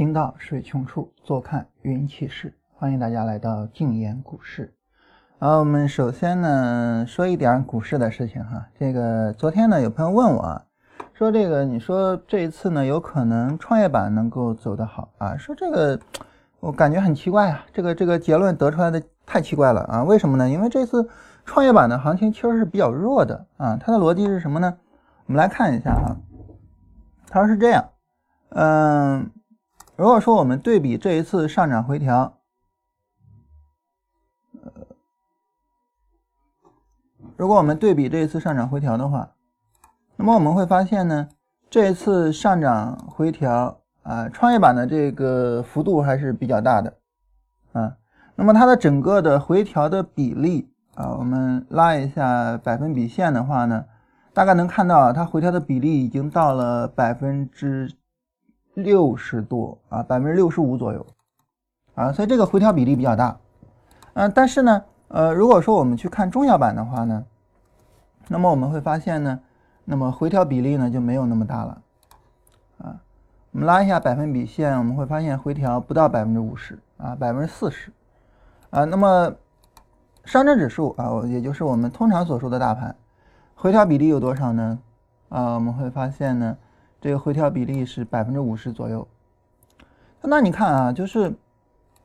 [0.00, 2.54] 行到水穷处，坐看云起时。
[2.72, 4.72] 欢迎大家来到静言股市。
[5.38, 8.66] 好，我们首先呢说一点股市的事情哈。
[8.78, 10.64] 这个昨天呢有朋友问我啊，
[11.12, 15.36] 说这个你说这一次呢有可能创业板能够走得好啊？
[15.36, 16.00] 说这个
[16.60, 20.02] 我感觉很奇怪啊，这个这个结论得出来的太奇怪了啊？
[20.02, 20.48] 为什么呢？
[20.48, 21.06] 因为这次
[21.44, 23.76] 创业板的行情其实是比较弱的啊。
[23.78, 24.78] 它的逻辑是什么呢？
[25.26, 26.16] 我们来看一下哈。
[27.28, 27.84] 他说是这样，
[28.48, 29.30] 嗯。
[30.00, 32.38] 如果说我们对比这一次上涨回调，
[34.64, 34.72] 呃，
[37.36, 39.32] 如果我们对比这一次上涨回调的话，
[40.16, 41.28] 那么我们会发现呢，
[41.68, 46.96] 这一次上涨回调啊，创业板的这个幅度还是比较大的
[47.72, 47.98] 啊。
[48.36, 53.84] 那么它的整个的回调的比例啊，我们拉一下百分比线的话呢，
[54.32, 57.92] 大概能看到它回调的比例已经到了百分之。
[58.74, 61.04] 六十多啊，百分之六十五左右
[61.94, 63.36] 啊，所以这个回调比例比较大。
[64.14, 67.24] 嗯，但是呢，呃，如果说我们去看中小板的话呢，
[68.28, 69.40] 那么我们会发现呢，
[69.84, 71.82] 那么回调比例呢就没有那么大了
[72.78, 73.00] 啊。
[73.50, 77.92] 我们拉一下百分比线，我们会发现回调不到百分之五十啊，百分之四十
[78.70, 78.84] 啊。
[78.84, 79.34] 那么
[80.24, 82.94] 上证指数啊，也就是我们通常所说的大盘，
[83.54, 84.78] 回调比例有多少呢？
[85.28, 86.56] 啊，我们会发现呢。
[87.00, 89.08] 这个回调比例是百分之五十左右，
[90.20, 91.34] 那你看啊，就是，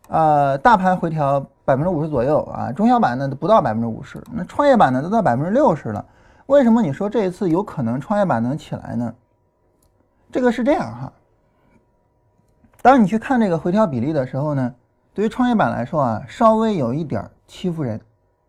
[0.07, 6.05] 呃，大盘回调百分之五十左右啊，中小板呢都不到百分之五十，那创业板呢都到百分之六十了。
[6.45, 9.13] 为什么你说这一次有可能创业板能起来呢？
[10.31, 11.11] 这个是这样哈，
[12.81, 14.73] 当你去看这个回调比例的时候呢，
[15.13, 17.99] 对于创业板来说啊，稍微有一点欺负人，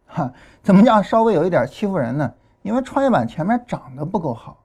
[0.07, 2.33] 哈，怎么叫稍微有一点欺负人呢？
[2.63, 4.63] 因为创业板前面涨得不够好，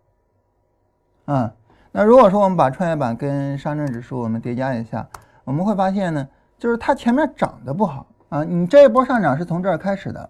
[1.25, 1.51] 啊。
[1.93, 5.05] 那如果说我们把创业板跟上证指数我们叠加一下，
[5.43, 6.25] 我们会发现呢，
[6.57, 8.45] 就是它前面涨得不好啊。
[8.45, 10.29] 你这一波上涨是从这儿开始的，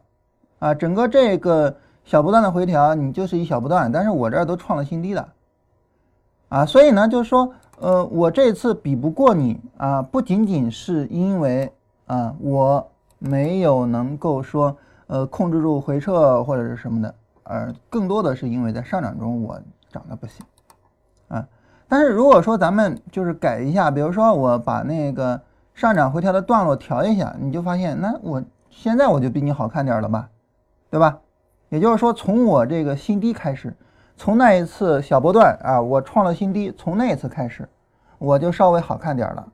[0.58, 5.34] 啊，整个这个小波段的回调，你就是一小波段，但是我这儿都创了新低了，
[6.50, 11.72] 啊，所以呢，就是说，呃，我这次比不过你啊，不仅仅是因为
[12.08, 17.14] 啊我没有能够说呃控制住回撤或者是什么的，
[17.44, 19.62] 而更多的是因为在上涨中我
[19.92, 20.44] 涨得不行。
[21.32, 21.48] 啊，
[21.88, 25.40] 但是如果说咱们就是改一下，比如说我把那个
[25.74, 30.28] 上涨回调的段落调一下，你就发现，那我现在我就比你好看点了吧，
[30.90, 31.20] 对吧？
[31.70, 33.74] 也就是说，从我这个新低开始，
[34.18, 37.70] 从那一次小波段啊，我创了新低，从那一次开始，
[38.18, 39.48] 我就稍微好看点了。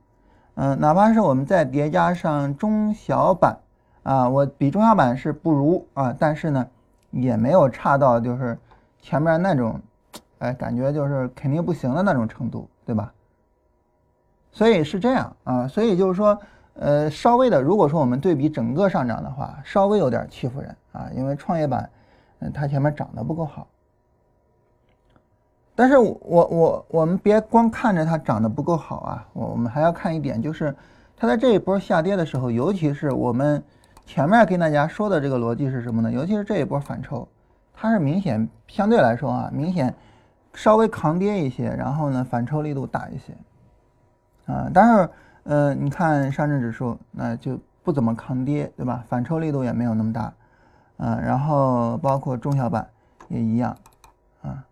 [0.55, 3.59] 嗯，哪怕是我们再叠加上中小板
[4.01, 6.67] 啊，我比中小板是不如啊，但是呢，
[7.11, 8.57] 也没有差到就是
[8.99, 9.79] 前面那种。
[10.39, 13.11] 哎，感觉就是肯定不行的那种程度，对吧？
[14.51, 16.39] 所以是这样啊，所以就是说，
[16.73, 21.87] 呃，稍微的，如果说我们对比整个上涨的话，稍微有点欺负人啊，因为创业板，
[22.39, 23.67] 嗯，它前面涨得不够好。
[25.75, 30.75] 但是我我我们别光看着它涨得不够好啊，我我们还要看一点，就是
[31.15, 33.63] 它在这一波下跌的时候，尤其是我们
[34.07, 36.11] 前面跟大家说的这个逻辑是什么呢？
[36.11, 37.27] 尤其是这一波反抽，
[37.75, 39.93] 它是明显相对来说啊，明显。
[40.57, 45.09] 稍微抗跌一些，然后呢，反抽力度大一些，啊，但是，
[45.43, 49.03] 呃，你看上证指数，那就不怎么抗跌，对吧？
[49.07, 50.33] 反抽力度也没有那么大，
[50.97, 52.87] 啊，然后包括中小板
[53.27, 53.77] 也一样，
[54.41, 54.65] 啊，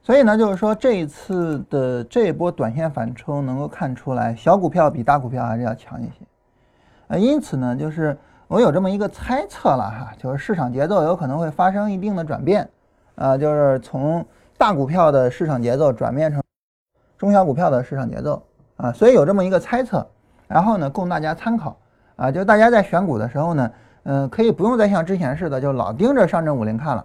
[0.00, 6.24] 所以呢，就是说这一次的这一波短线反抽，能够看出来小股票比大股票还是要强一些，
[7.08, 8.16] 呃，因此呢，就是
[8.48, 12.66] 我有这么一个猜测了哈，就是市场节奏有可能会发生一定的转变，
[13.16, 14.24] 啊，就是从。
[14.56, 16.42] 大股票的市场节奏转变成
[17.18, 18.42] 中小股票的市场节奏
[18.76, 20.06] 啊，所以有这么一个猜测，
[20.46, 21.76] 然后呢供大家参考
[22.16, 23.70] 啊，就大家在选股的时候呢，
[24.04, 27.04] 嗯，可以不用再像之前似的就老盯着上证五零看了，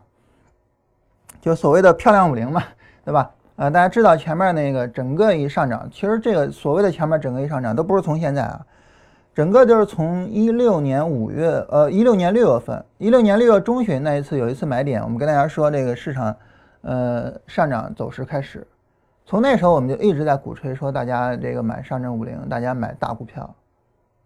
[1.41, 2.63] 就所谓的漂亮五零嘛，
[3.03, 3.29] 对吧？
[3.55, 8.65] 啊，大家知道前面那个整个一上涨，其实这个所谓的前面整个一上涨都不是从现在啊，
[9.33, 16.35] 整个就是从一六年五月，呃，一六年六月份，一六年六月中旬那一次有一次买点，我们跟大家说这个市场。
[16.81, 18.65] 呃，上涨走势开始，
[19.25, 23.53] 从那时候我们就一直在鼓吹说，大家这个买上证五零，大家买大股票，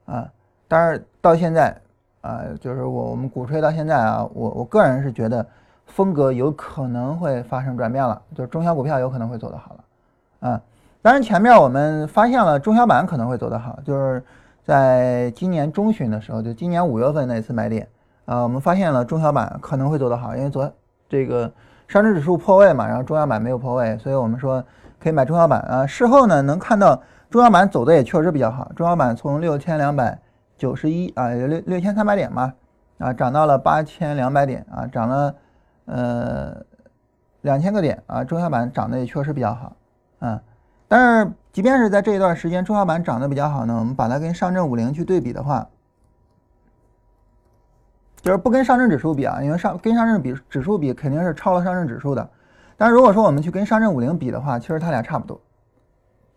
[0.05, 0.29] 啊，
[0.67, 1.75] 但是到现在
[2.21, 5.43] 啊，就是我我们鼓吹到现在啊，我我个人是觉得
[5.87, 10.61] 风格有可能会发生转变了，就是中小股票有可能会走得好了，啊，
[11.01, 14.23] 当然前面我们发现了中小板可能会走得好，就是
[14.63, 17.89] 在今年中旬的时候，就今年五月份那次买点，
[18.25, 20.71] 啊，我们发现了中小板可能会走得好，因为昨
[21.09, 21.51] 这个。
[21.93, 24.63] 上证指数破位嘛，然后中小板没有破位，所以我们说
[24.99, 25.85] 可以买中小板啊。
[25.85, 26.99] 事后呢，能看到
[27.29, 30.17] 中小板走的也确实比较好，中小板从六千两百
[30.57, 32.51] 九十一啊，六六千三百点嘛，
[32.97, 35.35] 啊，涨到了八千两百点啊，涨了
[35.85, 36.57] 呃
[37.41, 39.73] 两千个点啊，中小板涨得也确实比较好
[40.17, 40.41] 啊。
[40.87, 45.67] 但是即便是在这一段时间中小板涨得比较好呢，我们把它跟上证五零去对比的话。
[48.23, 52.27] 就是不跟上证指数比啊，因为上跟上证比指数比肯定是超了上证指数的。
[52.77, 55.37] 但是如果说我们去跟上证五零比的话，其实它俩差不多。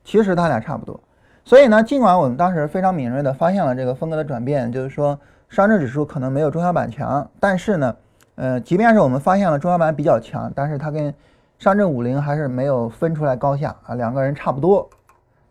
[0.05, 0.99] 其实它俩差不多。
[1.45, 5.17] 所以呢，尽管我们当时非常敏锐的发现了这个风格的转变，就是说
[5.49, 7.97] 上证指数可能没有中小板强，但是呢，
[8.35, 11.15] 呃，即便是我们发现了中小板比较强，但是它跟
[11.57, 14.91] 上证五零还是没有分出来高下啊，两个人差不多。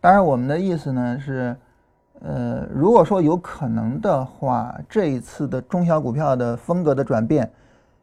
[0.01, 1.55] 当然，我们的意思呢是。
[2.21, 7.51] 呃，如果说有可能的话，这一次的中小股票的风格的转变，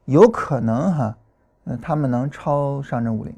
[0.05, 1.17] 有可能哈，
[1.65, 3.35] 嗯，他们能超上证五零，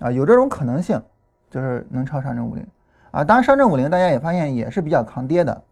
[0.00, 1.00] 啊，有这种可能性，
[1.48, 2.66] 就是能超上证五零，
[3.12, 5.62] 啊，当然上证五零大家也发现也是比较抗跌的，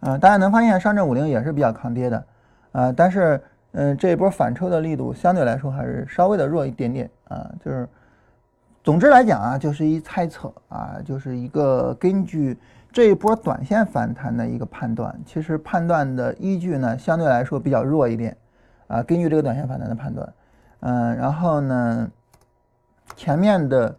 [0.00, 2.26] 啊，大家能发现上证五零也是比较抗跌的，
[2.72, 3.42] 啊，但是。
[3.78, 7.46] 嗯，这一波反抽的力度相对来说还是稍微的弱一点点啊。
[7.62, 7.86] 就是，
[8.82, 12.58] 总之来讲啊，就是一猜测啊，就是一个根据
[12.90, 15.14] 这一波短线反弹的一个判断。
[15.26, 18.34] 其实判断的依据呢，相对来说比较弱一点
[18.86, 19.02] 啊。
[19.02, 20.32] 根据这个短线反弹的判断，
[20.80, 22.10] 嗯，然后呢，
[23.14, 23.94] 前面的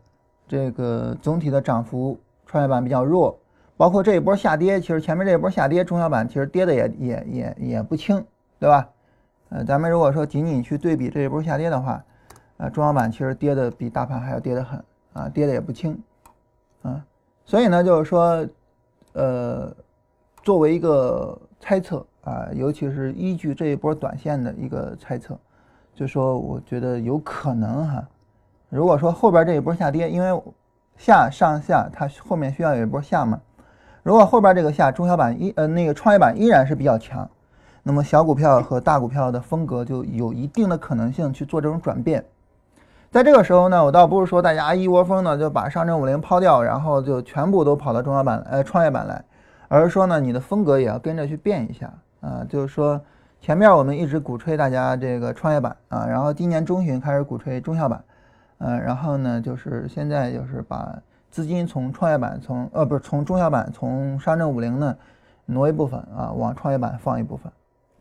[0.48, 3.38] 这个总体的涨幅，创业板比较弱，
[3.78, 8.26] 包括这一波下跌，其实前面这一波下跌，中小板其实跌的也也也也不轻，
[8.58, 8.90] 对吧？
[9.50, 12.04] 呃，咱们如果说仅仅去对比这一波下跌的话，
[12.58, 14.84] 啊，中小板其实跌的比大盘还要跌得很
[15.14, 15.98] 啊，跌的也不轻
[16.82, 17.06] 啊，
[17.46, 18.46] 所以呢，就是说，
[19.14, 19.74] 呃，
[20.44, 25.40] 作为一个猜测啊，尤其是依据这一波短线的一个猜测，
[25.96, 28.06] 就说我觉得有可能哈，
[28.70, 30.42] 如果说后边这一波下跌，因为
[30.98, 33.40] 下上下它后面需要有一波下嘛，
[34.04, 37.30] 如果后边这个下中小板依呃那个创业板依然是比较强。
[37.88, 42.22] 那么小股票和大股票的风格就有一定的可能性去做这种转变，
[43.10, 49.24] 在这个时候呢，我倒不是说大家一窝蜂的就把上证五零抛掉，然后就全部都跑到中小板呃创业板来，
[49.70, 51.90] 而是说呢，你的风格也要跟着去变一下
[52.20, 53.00] 啊，就是说
[53.40, 58.04] 前面我们一直鼓吹大家这个创业板啊，然后今年中旬开始鼓吹中小板，
[58.58, 60.94] 嗯，然后呢就是现在就是把
[61.32, 64.94] 资金从创业板从呃不是从中小板从上证五零呢
[65.46, 67.50] 挪一部分啊往创业板放一部分。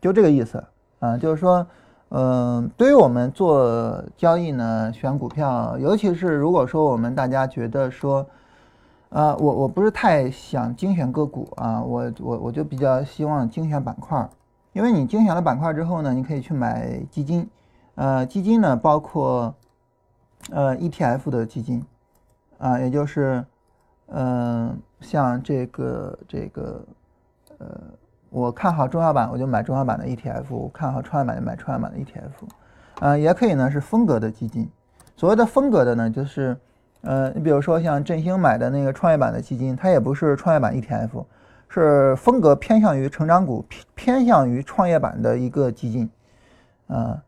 [0.07, 0.63] 就这个意思。
[0.99, 1.67] 啊，就是说，
[2.09, 8.25] 嗯，对于我们做交易呢，选股票，尤其是如果说我们大家觉得说，
[9.09, 14.27] 呃，我我不是太想精选个股啊，我我我就比较希望精选板块，
[14.71, 17.47] 因为你精选了板块之后呢，你可以去买基金，
[17.95, 19.53] 呃，基金呢包括
[20.51, 21.83] 呃 ETF 的基金。
[22.57, 23.45] 啊，也就是，
[24.07, 26.81] 嗯，像这个这个，
[27.59, 27.67] 呃。
[28.29, 32.49] 我看好中小板，我就买中小板的 ETF；我看好创业板，就买创业板的 ETF。
[32.99, 34.69] 嗯，也可以呢，是风格的基金。
[35.15, 36.57] 所谓的风格的呢，就是，
[37.01, 41.25] 呃，你比如说像振兴买的那个创业板的基金，它也不是创业板 ETF，
[41.69, 46.09] 是风格偏向于成长股、偏偏向于创业板的一个基金。
[46.87, 47.23] 啊，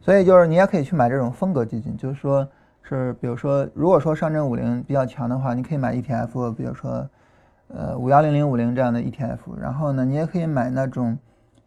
[0.00, 2.46] 所以就是你也可以去买这种风格基金，就是说
[2.82, 7.08] 是，比如说，如果说上证五零比较强的话，你可以买 ETF，比如说。
[7.68, 11.18] 呃，五幺零零五零这样的 ETF，然后呢，你也可以买那种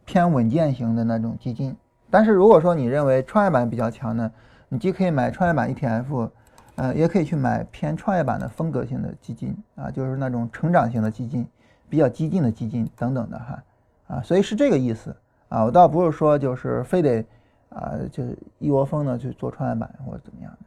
[0.06, 1.76] 偏稳健型的那种基金。
[2.10, 4.32] 但是如果说你认为创业板比较强呢，
[4.70, 6.30] 你既可以买创业板 ETF，
[6.76, 11.46] 呃，也可以去买偏创业板的风格性的基金啊，就是那种成长型的基金，
[11.90, 13.64] 比较激进的基金等等的哈
[14.08, 15.14] 啊，所以是这个意思
[15.50, 17.26] 啊，我倒不是说就是非得
[17.70, 20.58] 啊，就是一窝蜂的去做创业板或者怎么样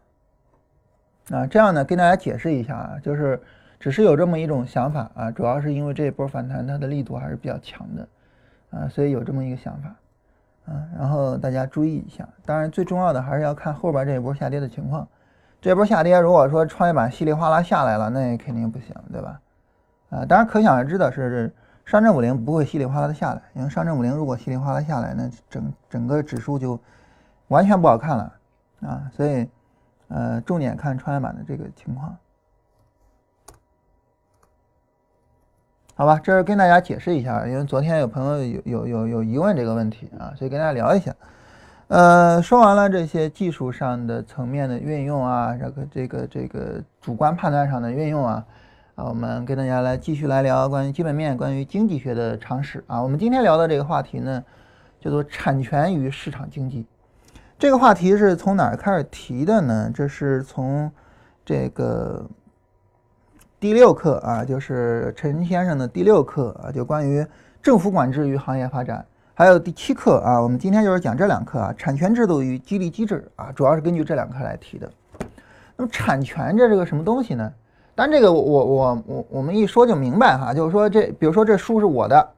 [1.31, 3.41] 的啊，这样呢跟大家解释一下啊，就是。
[3.81, 8.09] 只是有这么一种想法啊，主要是因为这一波反弹它的力度还是比较强的，
[8.79, 9.89] 啊，所以有这么一个想法，
[10.73, 12.29] 啊，然后大家注意一下。
[12.45, 15.09] 当然，最重要的还是要看后边这一波下跌的情况。
[15.63, 19.41] 这波下跌，如果说创业板稀里哗啦下来了，那也肯定不行，对吧？
[20.11, 21.51] 啊，当然可想而知的是，
[21.87, 26.79] 上证五零不会稀里哗啦的下来，因为上证五零如果稀里哗啦下来，那整整个指数就
[27.49, 28.33] 完全不好看了
[28.83, 29.11] 啊。
[29.15, 29.49] 所以，
[30.09, 32.15] 呃，重点看创业板的这个情况。
[36.01, 41.15] 好吧，这是跟大家解释一下，因为昨天有朋友有有有有疑问这个问题啊，所以跟大家聊一下。
[41.89, 48.43] 呃，说完了这些技术上的层面的运用啊，这个这个这个主观判断上的运用啊，
[48.95, 53.03] 啊，我们跟大家来继续来聊关于基本面、关于经济学的常识啊。
[53.03, 54.43] 我们今天聊的这个话题呢，
[55.03, 56.87] 叫做产权与市场经济。
[57.59, 59.91] 这个话题是从哪儿开始提的呢？
[59.95, 60.91] 这是从
[61.45, 62.25] 这个
[63.61, 67.23] 第六课啊，就是陈先生的第六课啊，就关于
[67.63, 69.05] 政府管制与行业发展。
[69.35, 74.91] 还有第七课啊，我们今天就是讲这两课啊，产权制度与激励机制啊，主要是根据这两课来提的。
[75.77, 77.53] 那么产权这是个什么东西呢？
[77.95, 82.29] 但这个我我我我们一说就明白哈，就是说这比如说这书是我的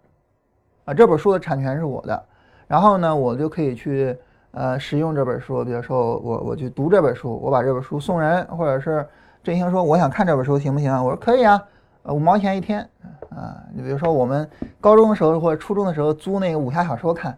[0.87, 2.21] 啊，这本书的产权是我的，
[2.67, 4.17] 然后呢，我就可以去。
[4.55, 9.02] 呃，使用这本书，比如说我我去读这本书，我把这本书送人，或者是
[9.42, 11.02] 振兴说我想看这本书行不行啊？
[11.02, 11.61] 我说可以啊，
[12.04, 12.88] 五毛钱一天
[13.30, 13.56] 啊。
[13.75, 14.49] 你比如说我们
[14.80, 17.37] 高中的时候或者初中的时候租那个武侠小说看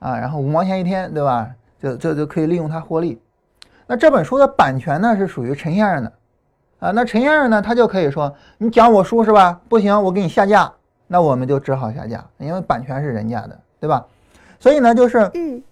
[0.00, 1.48] 啊，然后五毛钱一天，对吧？
[1.80, 3.20] 就就就可以利用它获利。
[3.86, 6.12] 那这本书的版权呢是属于陈先生的
[6.80, 9.60] 啊，那陈先生呢他就可以说你讲我书是吧？
[9.68, 10.72] 不行，我给你下架，
[11.06, 14.04] 那我们就只好下架，因为版权是人家的，对吧？
[14.58, 15.62] 所以呢就是嗯。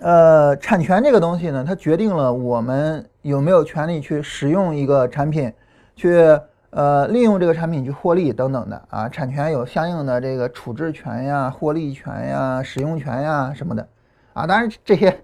[0.00, 5.52] 呃，产权这个东西呢，它决定了我们有没有权利去使用一个产品，
[5.94, 6.38] 去
[6.70, 9.08] 呃利用这个产品去获利等等的啊。
[9.08, 13.86] 产权有相应的这个处置权呀、获利权呀、使用权呀什么的
[14.32, 14.46] 啊。
[14.46, 15.20] 当然这些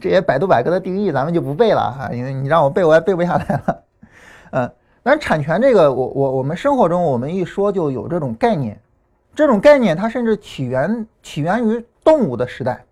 [0.00, 3.82] 这些百度百科的定义咱们就不背了哈，因为你让我背我也背不下来了。
[4.52, 4.70] 嗯，
[5.02, 8.80] 但是产权这个，我我我们生活中我们一说就有这种概念，
[9.34, 12.84] 这种概念它甚至起源起源于动物的时代。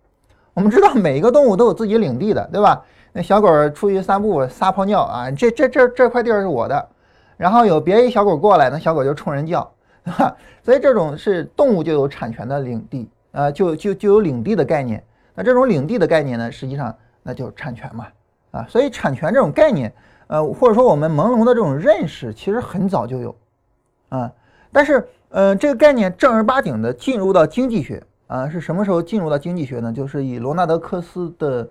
[0.54, 2.84] 我们知道每一个动物都有自己领地的，对吧？
[3.18, 6.88] 那小狗出去散步撒泡尿啊，这这这这块地儿是我的。
[7.36, 9.68] 然后有别一小狗过来，那小狗就冲人叫，
[10.04, 10.36] 对吧？
[10.62, 15.02] 所以这种是动物就有产权的领地，呃，就就就有领地的概念。
[15.34, 16.94] 那这种领地的概念呢，实际上
[17.24, 18.06] 那就是产权嘛，
[18.52, 19.92] 啊，所以产权这种概念，
[20.28, 23.34] 呃，或者说我们朦胧的这种认识，其实很早就有，
[24.10, 24.30] 啊，
[24.70, 28.00] 但是呃，这个概念正儿八经的进入到经济学。
[28.28, 29.90] 啊，是什么时候进入到经济学呢？
[29.90, 31.66] 就是以罗纳德·科斯的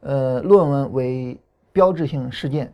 [0.00, 1.40] 呃论文为
[1.72, 2.72] 标志性事件。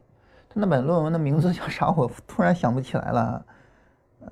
[0.49, 1.91] 他那本论文的名字叫啥？
[1.91, 3.45] 我突然想不起来了。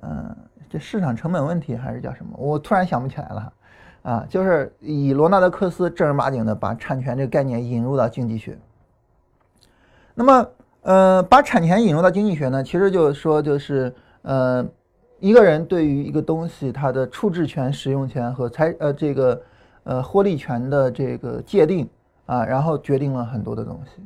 [0.01, 0.35] 嗯，
[0.69, 2.31] 这市场成本问题还是叫什么？
[2.37, 3.53] 我突然想不起来了。
[4.03, 8.57] 啊，就是以罗纳德·科斯正儿八经的把产权这个概念引入到经济学。
[10.13, 10.47] 那么，
[10.81, 14.65] 呃，把产权引入到经济学呢，其实就是说，就是呃。
[15.19, 19.41] 一个人对于一个东西，它的处置权、使用权和财呃这个
[19.85, 21.89] 呃获利权的这个界定
[22.25, 24.01] 啊，然后决定了很多的东西。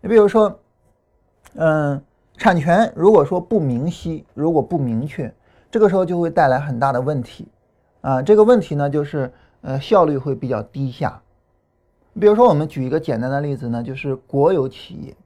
[0.00, 0.60] 你比如说，
[1.54, 2.02] 嗯，
[2.36, 5.32] 产权如果说不明晰，如果不明确，
[5.70, 7.48] 这个时候就会带来很大的问题
[8.00, 8.20] 啊。
[8.20, 11.20] 这个问题呢，就是呃效率会比较低下。
[12.18, 15.16] 比如说，我们举一个简单的例子呢，就是国有企业。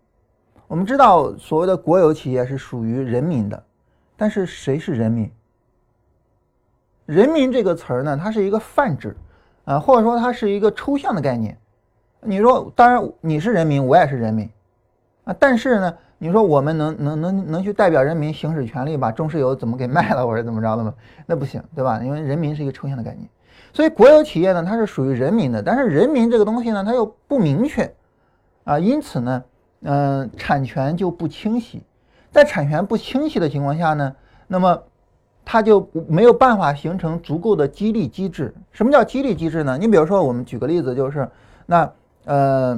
[0.68, 3.62] 我们知道，所谓的国有企业是属于人民的。
[4.16, 5.30] 但是谁是人民？
[7.06, 9.16] 人民这个词儿呢，它是一个泛指，
[9.66, 11.58] 啊，或者说它是一个抽象的概念。
[12.22, 14.48] 你说，当然你是人民，我也是人民，
[15.24, 20.94] 啊，但是呢，你说我们能能能能去代表人民行使权利，把中石油怎么给卖了，或者怎么着的吗？
[21.26, 22.00] 那不行，对吧？
[22.02, 23.28] 因为人民是一个抽象的概念，
[23.72, 27.92] 所以国有企业呢，它是属于人民的，但是人民这个东西呢，它又不明确，
[28.64, 29.44] 啊，因此呢，
[29.82, 31.82] 嗯，产权就不清晰。
[32.32, 34.14] 在产权不清晰的情况下呢，
[34.46, 34.82] 那么
[35.48, 38.52] 它就没有办法形成足够的激励机制。
[38.72, 39.78] 什么叫激励机制呢？
[39.78, 41.26] 你比如说，我们举个例子，就是
[41.66, 41.88] 那
[42.24, 42.74] 呃，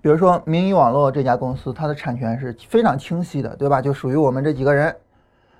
[0.00, 3.82] 比如说明宇网络这家公司，它的产权是非常清晰的，对吧？
[3.82, 4.96] 就属于我们这几个人。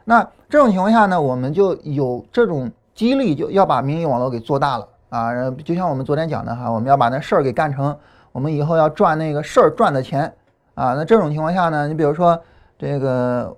[0.07, 5.51] 那这种情况下呢，我们就有这种激励，就要把明宇网络给做大了啊。
[5.63, 7.95] 就像我们昨天讲的哈，我们要把那事儿给干成，
[8.33, 10.33] 我们以后要赚那个事儿赚的钱
[10.75, 10.95] 啊。
[10.95, 12.41] 那这种情况下呢，你比如说。
[12.79, 13.57] 这个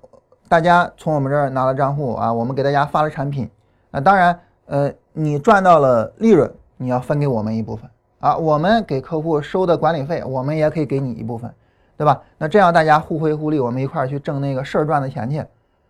[0.49, 3.49] 大家从我们这儿拿了账户啊，我们给大家发了产品，
[3.91, 7.89] 那当然，呃，你赚到了利润，你要分给我们一部分
[8.21, 11.53] 啊，我们给客户收的管理费，我们也可以给你一部分，
[11.99, 12.23] 对吧？
[12.39, 15.45] 那这样大家互惠互利，我们一块儿去挣那个事儿赚的钱去。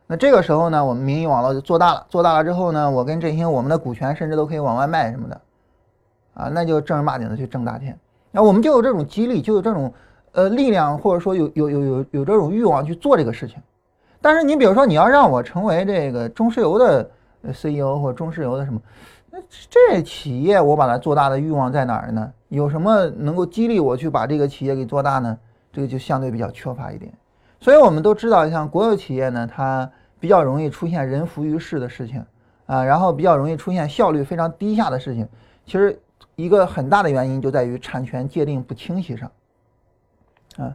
[0.08, 5.40] 那这个时候呢，我们民营网络就做大了，做大了之后呢，我跟振兴我们的股权甚至都可以往外卖什么的，
[6.34, 7.96] 啊，那就正儿八经的去挣大钱。
[8.32, 9.92] 那我们就有这种激励，就有这种。
[10.32, 13.56] 呃，力量或者说有有有有有这种欲望去做这个事情，
[14.20, 17.10] 但是你比如说你要让我成为这个中石油的
[17.48, 18.80] CEO 或中石油的什么，
[19.30, 19.38] 那
[19.70, 22.32] 这企业我把它做大的欲望在哪儿呢？
[22.48, 25.38] 有什么能够激励我去把这个企业给做大呢？
[25.72, 27.12] 这个就相对比较缺乏一点。
[27.60, 32.24] 所以我们都知道，像国有企业呢，它比较容易出现人浮于事的事情
[32.66, 35.28] 啊，然后比较容易出现效率非常低下的事情。
[35.64, 36.00] 其实
[36.36, 39.30] 一个很大的原因就在于产权界定不清晰上。
[40.56, 40.74] 啊，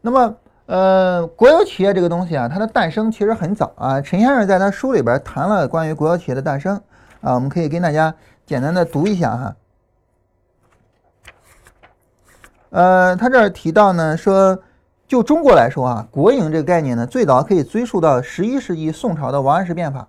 [0.00, 0.34] 那么
[0.72, 4.00] 呃，国有企业这个东西啊，它的诞生其实很早啊。
[4.00, 6.80] 陈先生在他书里边谈了关于国有企业的诞生
[7.20, 8.14] 啊，我们可以跟大家
[8.46, 9.56] 简单的读一下哈。
[12.70, 14.58] 呃，他这儿提到呢，说
[15.06, 20.08] 就中国来说啊，国营这个概念呢，最早可以追溯到十一世纪宋朝的王安石变法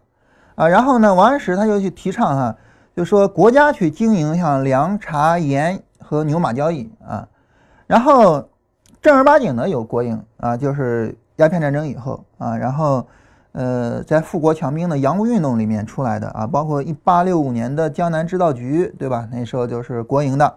[0.56, 0.70] 啊。
[0.70, 2.56] 然后呢，王安石他就去提倡哈，
[2.96, 7.28] 就说国家去经营像粮茶盐和牛马交易啊。
[7.86, 8.48] 然后
[9.04, 13.06] 正儿八经的有国营啊，就是鸦片战争以后啊，然后
[13.52, 19.28] 呃，在富国强兵的洋务运动里面出来的啊，包括一八六五年的江南制造局，对吧？
[19.30, 20.54] 那时候就是国营的。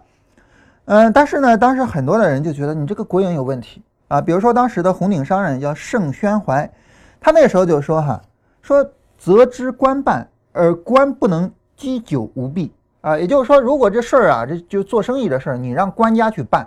[0.85, 4.21] 嗯，但是呢，当时很多的人就觉得你这个国营有问题啊。
[4.21, 6.71] 比如说当时的红顶商人叫盛宣怀，
[7.19, 8.21] 他那时候就说哈，
[8.61, 13.19] 说责之官办，而官不能积久无弊啊。
[13.19, 16.65] 也就是说，如果这事儿啊，这就做生意的事儿，你让官家去办，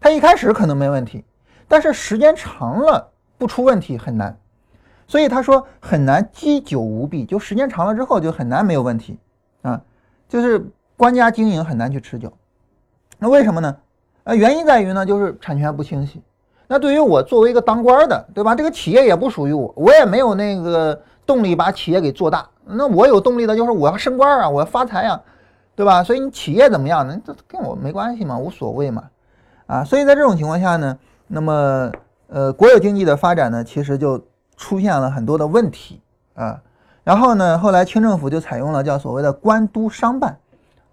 [0.00, 1.24] 他一开始可能没问题，
[1.66, 4.36] 但是时间长了不出问题很难。
[5.06, 9.18] 所以他说很难积久无弊，就时间长了之后就很难没有问题
[9.62, 9.80] 啊，
[10.28, 12.32] 就是官家经营很难去持久。
[13.18, 13.76] 那为什么呢？
[14.24, 16.22] 呃，原因在于呢，就是产权不清晰。
[16.66, 18.54] 那对于我作为一个当官的，对吧？
[18.54, 22.48] 这个企业也不属于我，我也没有那个动力把企业给做大。
[22.64, 25.20] 那我有动力的就是我要升官啊，我要发财呀，
[25.76, 26.02] 对吧？
[26.02, 27.20] 所以你企业怎么样呢？
[27.22, 29.04] 这跟我没关系嘛，无所谓嘛。
[29.66, 31.92] 啊，所以在这种情况下呢，那么
[32.28, 34.22] 呃，国有经济的发展呢，其实就
[34.56, 36.00] 出现了很多的问题
[36.34, 36.60] 啊。
[37.02, 40.38] 然后呢，后来清政府就采用了叫所谓的官督商办，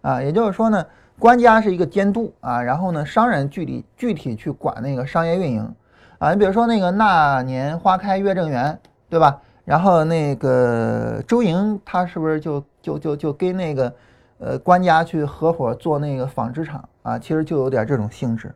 [0.02, 0.86] 啊，也就是说呢。
[1.20, 5.76] 官家是一个监督啊，然后呢，商人具体具体去管那个商业运营
[6.18, 6.34] 啊。
[6.34, 8.76] 你比如说那个那年花开月正圆，
[9.08, 9.40] 对吧？
[9.64, 13.94] 然后那个周莹他是不是就就就就跟那个
[14.40, 17.20] 呃官家去合伙做那个纺织厂啊？
[17.20, 18.52] 其实就有点这种性质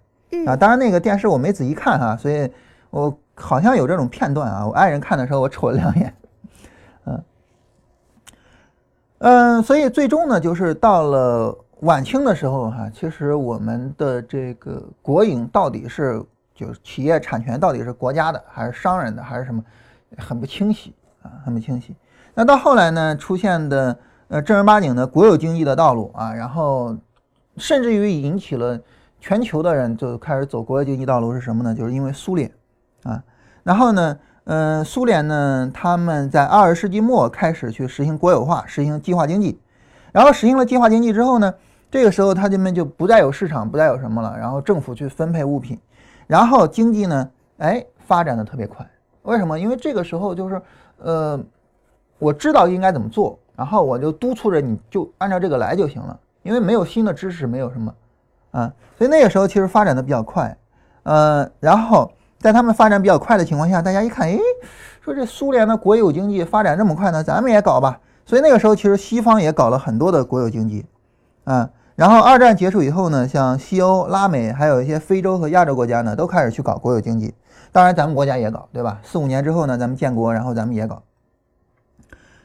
[0.46, 0.56] 啊。
[0.56, 2.51] 当然那个电视我没仔细看哈，所以
[2.89, 4.68] 我好像有这种片段啊。
[4.68, 6.13] 我爱人看的时候我瞅了两眼，
[7.06, 7.24] 嗯
[9.20, 11.57] 嗯，所以最终呢，就是到了。
[11.81, 16.24] 晚清的时候，哈，其实我们的这个国营到底是
[16.55, 19.64] 就是企业产权到底是国家的还是商人的还是什么，
[20.18, 21.94] 很不清晰啊，很不清晰。
[22.33, 23.96] 那到后来呢，出现的
[24.29, 26.96] 呃正儿八经的国有经济的道路啊，然后
[27.57, 28.79] 甚至于引起了
[29.27, 31.74] 全球的人就开始走国有经济道路是什么呢？
[31.74, 32.51] 就是因为苏联
[33.01, 33.24] 啊，
[33.64, 39.59] 然后呢，嗯，苏联呢，他们在二十世纪末开始去实行国有化，实行计划经济。
[40.11, 41.51] 然后实行了计划经济之后呢，
[41.90, 44.38] 这个时候他们就不再有市场，不再有什么了。
[44.38, 45.75] 然后政府去分配物品，
[46.27, 48.88] 然后经济呢，哎，发展的特别快。
[49.24, 49.59] 为什么？
[49.59, 50.61] 因为这个时候就是，
[51.00, 51.44] 呃，
[52.20, 56.20] 我知道应该怎么做，然后我就督促着你就按照这个来就行了。
[56.44, 57.92] 因为没有新的知识，没有什么，
[58.55, 60.55] 啊，所以那个时候其实发展的比较快，
[61.03, 64.39] 呃，然后在他们发展比较快的情况下，大家一看，哎，
[65.01, 68.00] 说这苏联的国有经济发展这么快呢，咱们也搞吧。
[68.25, 70.85] 所以那个时候，其实西方也搞了很多的国有经济，
[71.44, 77.35] 啊，然后二战结束以后呢，像西欧、拉美，还有一些非洲和亚洲国家呢，都开始去搞国有经济。
[77.74, 79.01] 当然，咱们国家也搞，对吧？
[79.03, 81.03] 四五年之后呢，咱们建国，然后咱们也搞。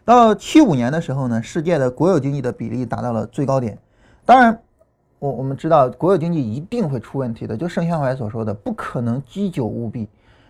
[0.04, 3.78] 到七五年的时候呢，世界的国有经济的比例达到了最高点。
[4.26, 4.60] 当然，
[5.20, 10.08] 我我们知道国有经济一定会出问题的，就盛宣怀所说的，不可能积久务弊，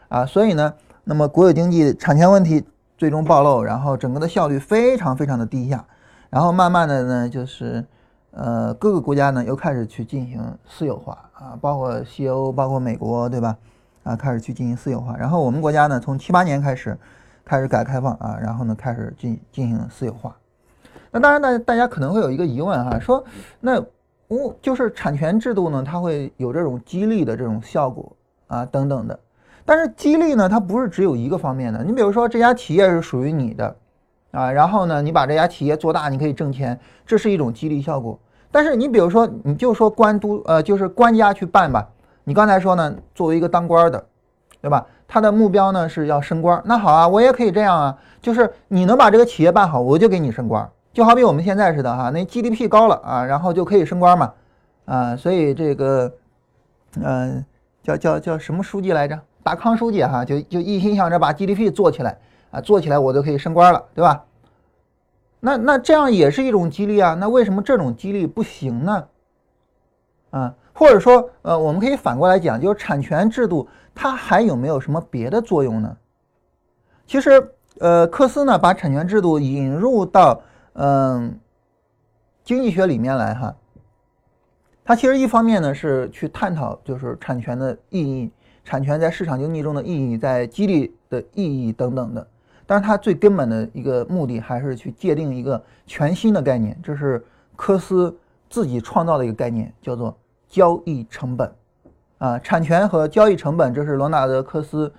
[0.09, 0.73] 啊，所以呢，
[1.05, 2.65] 那么国有经济产权问题。
[3.01, 5.83] 最终暴露，然后整个的效率非常非常的低下，
[6.29, 7.83] 然后慢慢的呢，就是
[8.31, 13.57] 呃各个国家呢又开始去进行私有化啊，包括西欧，包括美国，对吧？
[14.03, 15.17] 啊，开始去进行私有化。
[15.17, 16.95] 然后我们国家呢，从七八年开始
[17.43, 20.37] 开始改革开放啊，然后呢开始进进行私有化。
[21.11, 23.25] 那当然，大大家可能会有一个疑问哈，说
[23.61, 23.83] 那
[24.31, 28.13] 我就是产权制度呢，它会有这种激励的这种效果
[28.47, 29.19] 啊，等等的。
[29.65, 31.83] 但是激励呢，它不是只有一个方面的。
[31.83, 33.77] 你比如说，这家企业是属于你的，
[34.31, 38.17] 啊，然后呢，你把这家企业做大，你可以挣钱，这是一种激励效果。
[38.53, 41.89] 但是你比如说，你就说官督，呃，就是官家去办吧。
[42.23, 44.07] 你刚才说呢，作为一个当官的，
[44.61, 44.87] 对吧？
[45.09, 46.63] 他的目标呢是要升官。
[46.65, 50.71] 那好啊，我也可以这样啊，就是你能把这个企业办好，我就给你升官。
[50.93, 54.33] 就好比我们现在似的哈，那 GDP 高了啊，然后就可以升官嘛，
[54.87, 56.13] 啊，所以这个，
[57.01, 57.45] 嗯，
[57.83, 59.19] 叫叫叫什么书记来着？
[59.43, 62.19] 达康书记哈，就就一心想着把 GDP 做起来
[62.51, 64.25] 啊，做起来我就可以升官了，对吧？
[65.41, 67.15] 那那这样也是一种激励啊。
[67.15, 69.05] 那为什么这种激励不行呢？
[70.31, 75.97] 啊，或者说，呃，我们可以反过来讲，就是产权制度它还有没有什么别的作用呢？
[77.07, 80.43] 其实，呃，科斯呢把产权制度引入到
[80.75, 81.39] 嗯
[82.45, 83.55] 经济学里面来哈，
[84.85, 88.31] 它其实一方面呢是去探讨就是产权的意义。
[88.63, 92.25] 产权在市场经济中的意义，在激励的意义等等的，
[92.67, 97.25] 但是它最根本的一个目的还是去界定一个全新的概念，这是
[97.57, 98.17] 科斯
[98.49, 101.53] 自己创造的一个概念，叫做交易成本。
[102.19, 104.93] 啊，产权和交易成本，这是罗纳德·科斯，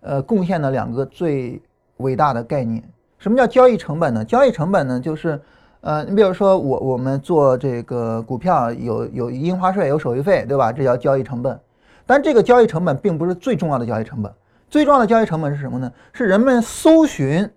[0.00, 1.62] 呃，贡献的两个最
[1.98, 2.82] 伟大的概念。
[3.24, 4.22] 什么叫交易成本呢？
[4.22, 5.40] 交易成本呢，就是，
[5.80, 10.70] 呃，你比如说我我们做这个股票有有印花税、有手续费，对吧？
[10.70, 11.58] 这叫交易成本。
[12.04, 14.30] 但这个交易成本并不是最重要的交易成本，
[14.68, 15.90] 最重要的交易成本是什么呢？
[16.12, 17.50] 是人们搜寻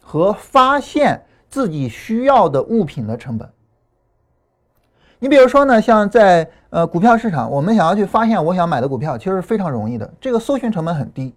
[0.00, 3.46] 和发现自己需要的物品的成本。
[5.18, 11.34] 你比如说呢，像在呃股票市场，我们想要去发现我想买的股票，其实是非常容易的，这个搜寻成本很低。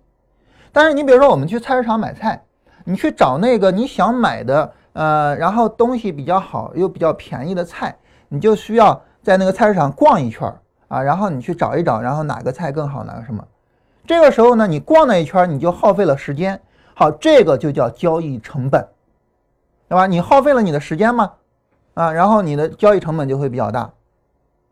[0.71, 2.41] 但是你比如说我们去菜市场买菜，
[2.83, 7.95] 你去找那个你想买的，呃，然后东西比较好又比较便宜的菜，
[8.27, 10.51] 你就需要在那个菜市场逛一圈
[10.87, 13.43] 啊，然后你去找一找，然后哪个菜更好，哪个什么。
[14.07, 16.59] 这个时候呢，你逛那一圈你就耗费了时间，
[16.95, 18.87] 好，这个就叫交易成本，
[19.87, 20.07] 对吧？
[20.07, 21.31] 你耗费了你的时间嘛？
[21.93, 23.91] 啊，然后你的交易成本就会比较大，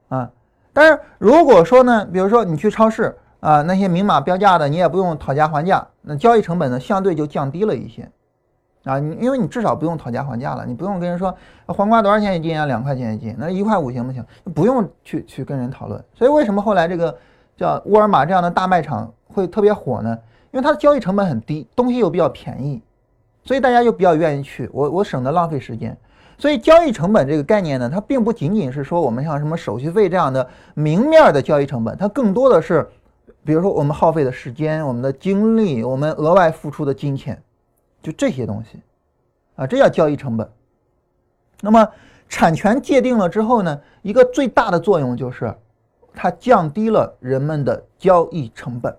[0.09, 0.29] 啊，
[0.71, 8.09] 但是如果说呢，比如说你去超市啊，那些明码标价的，你也不用讨价还价，那交易成本呢相对就降低了一些，
[8.83, 11.35] 啊，你因为你至少不用讨价还价了，你不用跟人说
[11.67, 14.25] 黄瓜多少钱一斤啊，两块钱一斤，那一块五行不行？
[14.55, 16.03] 不用去去跟人讨论。
[16.13, 17.15] 所以为什么后来这个
[17.55, 20.17] 叫沃尔玛这样的大卖场会特别火呢？
[20.51, 22.81] 因为它的交易成本很低，东西又比较便宜，
[23.43, 25.95] 所以大家就比较愿意去，我我省得浪费时间。
[26.39, 32.87] 所以交易成本这个概念呢，它并不仅仅是说我们像什么手续费这样的明面的交易成本，它更多的是，
[33.47, 37.41] 比如说我们耗费的时间、我们的精力、我们额外付出的金钱，
[38.01, 38.81] 就这些东西，
[39.55, 40.51] 啊，这叫交易成本。
[41.61, 41.87] 那么
[42.27, 45.55] 产权界定了之后呢，一个最大的作用就是
[46.13, 48.93] 它降低了人们的交易成本。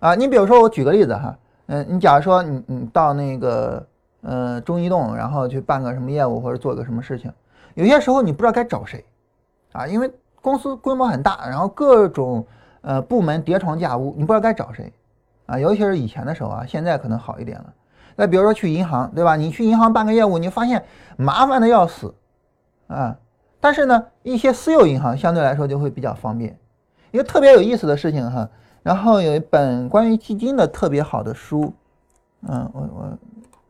[0.00, 3.86] 啊，你比如说我举个例子哈，嗯，你假如说你你到那个。
[4.24, 7.32] 呃，中移动，然后去办个什么业务或者做个什么事情，
[7.74, 9.04] 有些时候你不知道该找谁，
[9.72, 10.08] 啊，因为
[10.40, 12.46] 公司规模很大，然后各种
[12.82, 14.92] 呃部门叠床架屋，你不知道该找谁，
[15.46, 17.72] 啊，尤其是以前的时候啊，现在可能好一点了。
[18.14, 19.34] 那比如说去银行，对吧？
[19.34, 20.84] 你去银行办个业务，你发现
[21.16, 22.14] 麻烦的要死，
[22.86, 23.16] 啊，
[23.58, 26.56] 但是呢，一些私有银行相对来说就会比较方便。
[27.10, 28.48] 一个特别有意思的事情哈，
[28.82, 31.72] 然后有一本关于基金的特别好的书，
[32.46, 33.18] 嗯，我我。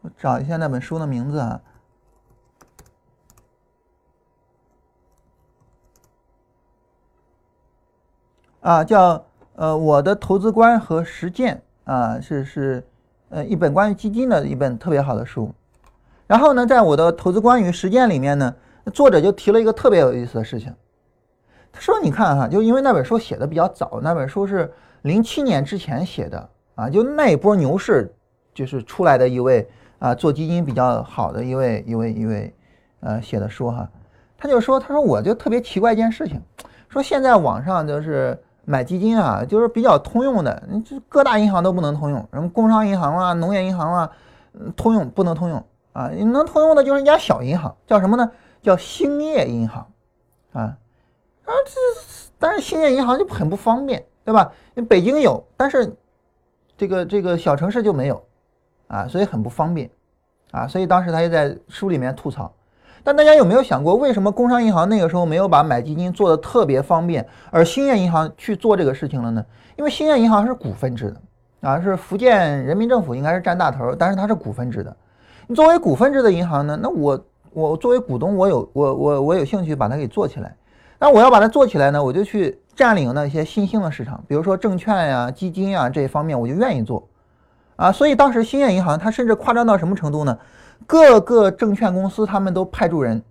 [0.04, 1.60] 我找一下那本书的名字啊，
[8.62, 9.22] 啊，叫
[9.54, 12.82] 呃我的投资观和实践啊，是是
[13.28, 15.52] 呃一本关于基金的一本特别好的书。
[16.26, 18.54] 然后呢，在我的投资观与实践里面呢，
[18.94, 20.74] 作者就提了一个特别有意思的事情。
[21.70, 24.72] 他说：“你看哈，就因为那本书写的比较早，那本书是
[25.02, 28.10] 零七年之前写的啊，就那一波牛市
[28.54, 29.68] 就是出来的一位。”
[30.02, 32.52] 啊，做基金比较好的一位一位一位，
[33.02, 33.88] 呃，写的书哈，
[34.36, 36.42] 他就说，他说我就特别奇怪一件事情，
[36.88, 44.10] 说现在网上就是买基金啊，就是比较通用的，你这各大银行都不能通用，什么工商银行啊、农业银行啊，
[44.76, 48.30] 通用不能通用啊，能通用的就是一家小银行，叫什么呢？
[48.62, 49.86] 叫兴业银行，
[50.52, 50.60] 啊，
[51.44, 51.72] 啊这，
[52.38, 54.52] 但是兴业银行就很不方便，对吧？
[54.74, 55.96] 你北京有，但是
[56.76, 58.22] 这个这个小城市就没有。
[58.88, 59.88] 啊，所以很不方便，
[60.50, 62.52] 啊，所以当时他就在书里面吐槽。
[63.04, 69.44] 但大家有没有想过，为什么工商银行那个时候没有把买基金做的特别方便，而兴业银行去做这个事情了呢？
[69.76, 74.96] 因为兴业银行是股份制的，啊，是福建人民政府应该是占大头，但是它是股份制的。
[75.48, 77.20] 你作为股份制的银行呢，那我
[77.52, 80.54] 我作为股东，我有我我我有兴趣把它给做起来。
[80.98, 87.08] 那我要把它做起来呢，我就去占领那些新兴的市场，比如说证券呀、基金呀这一方面，我就愿意做。
[87.74, 90.38] 啊，所以当时兴业银行它甚至夸张到什么程度呢？
[90.86, 93.22] 各个证券公司他们都派驻人。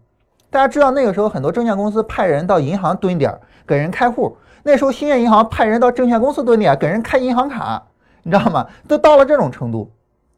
[0.50, 3.34] 大家知道那个时候很多证券公司派人到银行蹲点
[3.66, 7.82] 给人开户，那时候兴业银行派人到证券公司蹲点给人开银行卡，
[8.24, 8.68] 你知道吗？
[8.88, 9.90] 都到了这种程度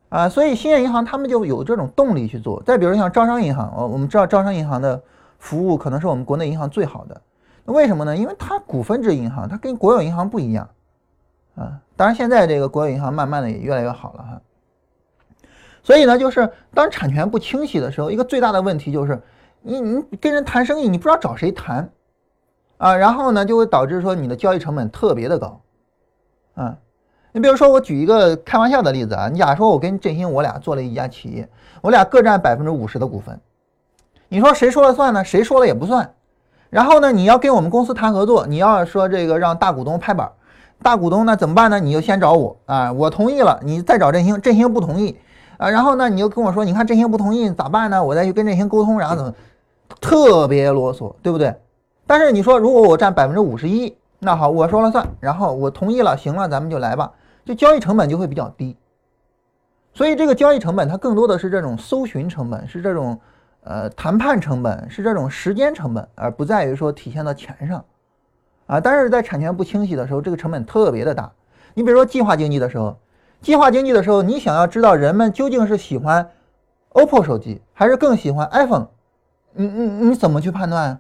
[0.09, 0.29] 啊！
[0.29, 2.61] 所以兴业银行他们就有这种动力去做。
[2.63, 5.01] 再比如像招商银行，我我们知道招商银行的
[5.39, 7.19] 服务可能是我们国内银行最好的。
[7.65, 8.15] 为什么呢？
[8.15, 10.69] 因为它股份制银行，它跟国有银行不一样。
[11.55, 14.41] 啊，当然现在这个国有银行慢慢的也越来越好了哈。
[15.83, 19.21] 所以呢，就是当产权不清晰的时候，一个最大的问题就是
[19.61, 21.89] 你你跟人谈生意，你不知道找谁谈
[22.77, 25.61] 啊，然后呢就会导致说你的交易成本特别的高
[26.55, 26.77] 啊。
[27.33, 31.49] 你比如说我举一个开玩笑的例子啊，你假如说我跟振兴我俩做了一家企业，
[31.81, 33.39] 我俩各占百分之五十的股份，
[34.29, 35.23] 你说谁说了算呢？
[35.23, 36.13] 谁说了也不算。
[36.69, 40.31] 然后呢，你要跟我们公司谈合作，你要说这个让大股东拍板。
[40.81, 41.79] 大股东那怎么办呢？
[41.79, 45.17] 你就先找我啊，我同意了，你再找振兴，振兴不同意
[45.63, 48.03] 啊，然后呢，你又跟我说，你看振兴不同意咋办呢？
[48.03, 49.33] 我再去跟振兴沟通，然后怎么，
[50.01, 51.55] 特别啰嗦，对不对？
[52.05, 57.09] 但是你说如果我占百分之五十一那好，我说了算，然后我同意了，行了，咱们就来吧，
[57.45, 58.75] 就交易成本就会比较低。
[59.93, 63.17] 所以这个交易成本它更多的是这种搜寻成本，是这种
[63.63, 67.85] 呃谈判成本，是这种时间成本，而不在于说体现到钱上
[68.65, 68.81] 啊。
[68.81, 71.31] 但是在产权不清晰的时候，这个成本特别的大。
[71.73, 72.97] 你比如说计划经济的时候，
[73.43, 76.31] 计划经济的时候，你想要知道人们究竟是喜欢
[76.93, 78.87] OPPO 手机还是更喜欢 iPhone，
[79.51, 80.97] 你你你怎么去判断？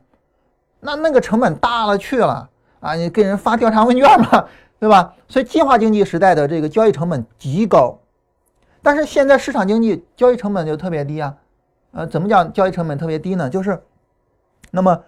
[0.81, 2.49] 那那个成本大了去了
[2.81, 2.93] 啊！
[2.95, 4.45] 你给人发调查问卷嘛，
[4.77, 5.13] 对吧？
[5.29, 7.97] 所以计划经济时代的这个交易成本极高。
[8.81, 11.33] 但是现在市场经济交易成本就特别低啊，
[11.93, 13.49] 呃，怎么讲交易成本特别低呢？
[13.49, 13.81] 就是，
[14.69, 15.01] 那么，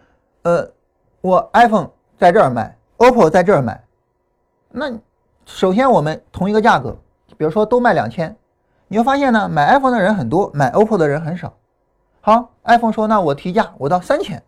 [0.44, 0.72] 呃，
[1.20, 3.84] 我 iPhone 在这儿买，OPPO 在这儿买，
[4.70, 4.98] 那
[5.46, 6.96] 首先我们同一个价格，
[7.38, 8.36] 比如说都卖两千，
[8.88, 11.54] 你会发现呢，买 iPhone 的人很多，买 OPPO 的人很少。
[12.22, 14.42] 好，iPhone 说那我提价，我到三千，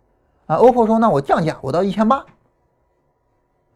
[0.45, 2.25] 啊，OPPO 说那我降价，我到一千八，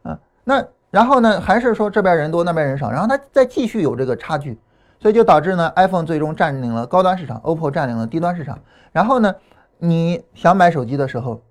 [0.04, 4.60] 啊，那然后呢，还是说这边人多，那边人少，然后它再继续有这个差距。
[5.00, 8.60] 所以就导致呢，iPhone 最终占领了高端市场，OPPO 占领了低端市场。
[8.92, 9.34] 然后呢，
[9.80, 11.42] 你想买手机的时候，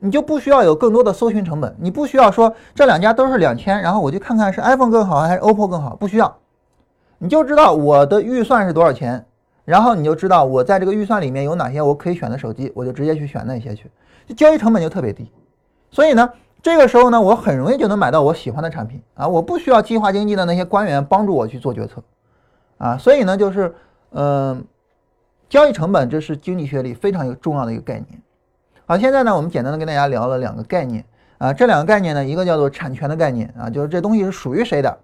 [0.00, 6.39] 你就不需要有更多的搜寻成本，你不需要说这两家都是两千，然后我就看看是 iPhone 更好还是 OPPO 更好，不需要，
[7.22, 9.22] 你就知道我的预算是多少钱，
[9.66, 13.90] 然后你就知道我在这个预算里面有哪些我可以选的手机，我就直接去选那些去，
[14.34, 15.30] 交易成本就特别低。
[15.90, 22.02] 所以呢，这个时候呢，我很容易就能买到我喜欢的产品啊，我不需要计划经济的那些官员帮助我去做决策。
[22.78, 23.74] 啊，所以呢，就是，
[24.12, 24.64] 嗯，
[25.50, 28.22] 交易成本这是经济学里非常有重要的一个概念。
[28.86, 31.04] 好，现在呢，我们简单的跟大家聊了两个概念
[31.36, 34.98] 啊，这两个概念呢，一个叫做产权的概念啊，就是这东西是属于谁的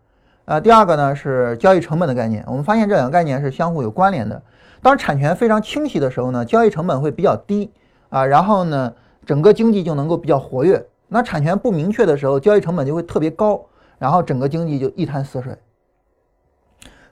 [0.46, 2.42] 啊，第二个呢是交易成本的概念。
[2.46, 4.40] 我们发现这两个概念是相互有关联的。
[4.80, 7.72] 当产权非常清晰的时候呢，交易成本会比较低
[8.08, 8.94] 啊，然后呢，
[9.26, 10.86] 整个经济就能够比较活跃。
[11.08, 13.60] 那产权不明确的时候，交易成本就会特别高，
[13.98, 15.56] 然后整个经济就一潭死水。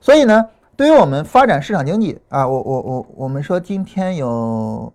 [0.00, 4.92] 所以呢，对于我们发展市场经济啊，我我我我们说今天有，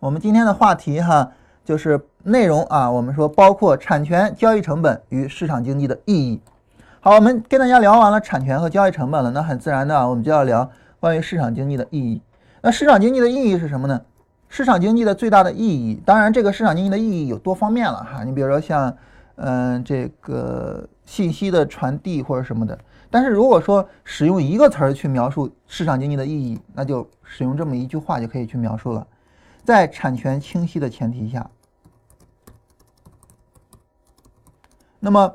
[0.00, 1.30] 我们今天的话题哈，
[1.62, 6.40] 就是内容啊，我们说包括产权、交易成本与市场经济的意义。
[7.04, 12.22] 好，我们跟大家聊完了产权和交易成本了，那很自然的，我们就要聊关于市场经济的意义。
[12.60, 14.00] 那市场经济的意义是什么呢？
[14.48, 18.22] 市场经济的最大的意义，当然这个市场经济的意义有多方面了哈。
[18.22, 18.96] 你比如说像，
[19.34, 22.78] 嗯，这个信息的传递或者什么的。
[23.10, 29.04] 但是如果说使用一个词儿去描述市场经济的意义，那就使用这么一句话就可以去描述了。
[29.64, 31.50] 在产权清晰的前提下，
[35.00, 35.34] 那么，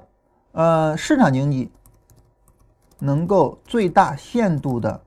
[0.58, 1.72] 呃，市场经济
[2.98, 5.00] 能够最大限度的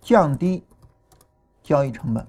[0.00, 0.64] 降低
[1.62, 2.26] 交易成本。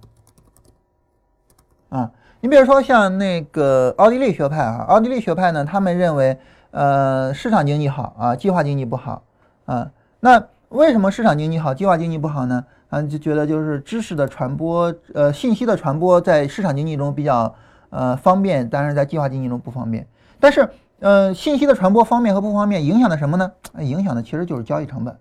[1.88, 6.38] 啊，你比如说像那个奥地利学派啊，奥地利学派呢，他们认为。
[6.72, 9.24] 呃，市场经济好啊，计划经济不好
[9.64, 9.90] 啊。
[10.20, 12.66] 那为什么市场经济好，计划经济不好呢？
[12.90, 17.56] 啊，就觉得就是知识的传播，呃，信息的传播在市场经济中比较
[17.96, 20.06] 呃方便，但是在计划经济中不方便。
[20.40, 23.52] 但是，呃，信息的传播方便和不方便影响的什么呢？
[23.80, 25.18] 影响的其实就是交易成本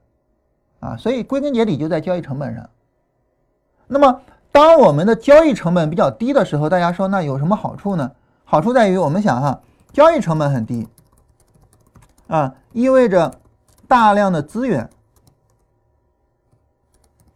[0.81, 0.97] 啊。
[0.97, 2.69] 所以归根结底就在交易成本上。
[3.87, 8.11] 那么，当我们的交易成本比较低的时候，大家说那有什么好处呢？
[8.45, 9.61] 好处在于我们想哈，
[9.93, 10.89] 交易成本很低。
[12.27, 13.39] 啊，意味着
[13.87, 14.91] 大量的资源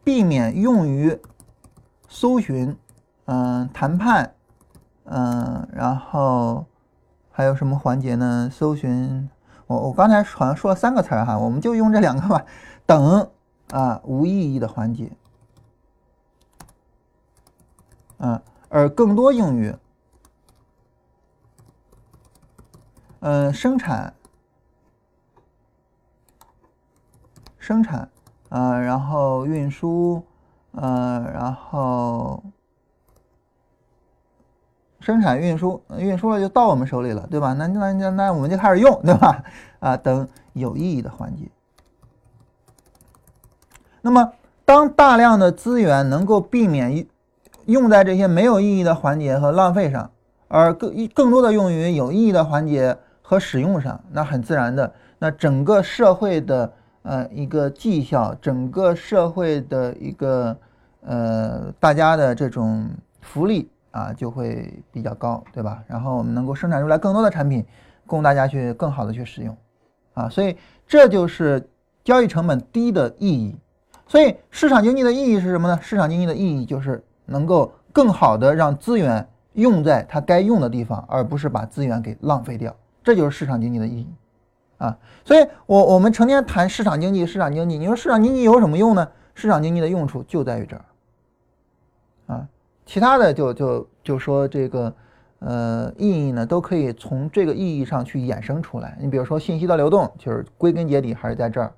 [0.03, 1.21] 避免用于
[2.09, 2.77] 搜寻、
[3.27, 4.35] 嗯谈判、
[5.11, 6.67] 嗯，然后
[7.31, 8.51] 还有什么环节呢？
[8.53, 9.31] 搜寻，
[9.67, 12.45] 我我刚才好像说了三个词儿哈，我们就用这两个吧。
[12.85, 13.31] 等
[13.71, 15.11] 啊，无意义的环节，
[18.19, 19.75] 啊，而更多用于
[23.21, 24.15] 嗯生产。
[27.59, 28.11] 生产，
[28.49, 30.25] 呃，然后运输，
[30.73, 32.43] 呃，然后
[35.09, 37.55] 生产运输，运输了就到我们手里了，对吧？
[37.55, 39.43] 那那那那我们就开始用，对吧？
[39.81, 41.45] 啊，等有意义的环节。
[44.03, 44.35] 那么，
[44.67, 47.07] 当大量的资源能够避免
[47.65, 50.11] 用在这些没有意义的环节和浪费上，
[50.49, 56.71] 而更更多的用于有意义的环节和使用上，那很自然的，那整个社会的。
[57.03, 60.55] 呃，一个绩效，整个社会的一个
[61.01, 62.87] 呃，大家的这种
[63.23, 65.83] 福利啊，就会比较高，对吧？
[65.89, 67.65] 然后我们能够生产出来更多的产品，
[68.07, 69.57] 供大家去更好的去使用，
[70.15, 70.57] 啊，所以
[70.87, 71.69] 这就是
[72.05, 73.57] 交易成本低的意义。
[74.07, 75.79] 所以市场经济的意义是什么呢？
[75.83, 82.75] 市场经济的意义就是能够更好的让资源用在它该用的地方，而不是把资源给浪费掉。
[83.03, 84.07] 这就是市场经济的意义
[84.79, 84.97] 啊！
[85.25, 89.09] 所以，我我们成天谈市场经济，市场经济，你说市场经济有什么用呢？
[89.35, 90.85] 市场经济的用处就在于这儿
[92.35, 92.49] 啊，
[92.89, 94.93] 其他的就就就说这个
[95.41, 98.97] 呃意义呢，都可以从这个意义上去衍生出来。
[98.99, 101.71] 你比如说信息的流动，就是归根结底还是在这儿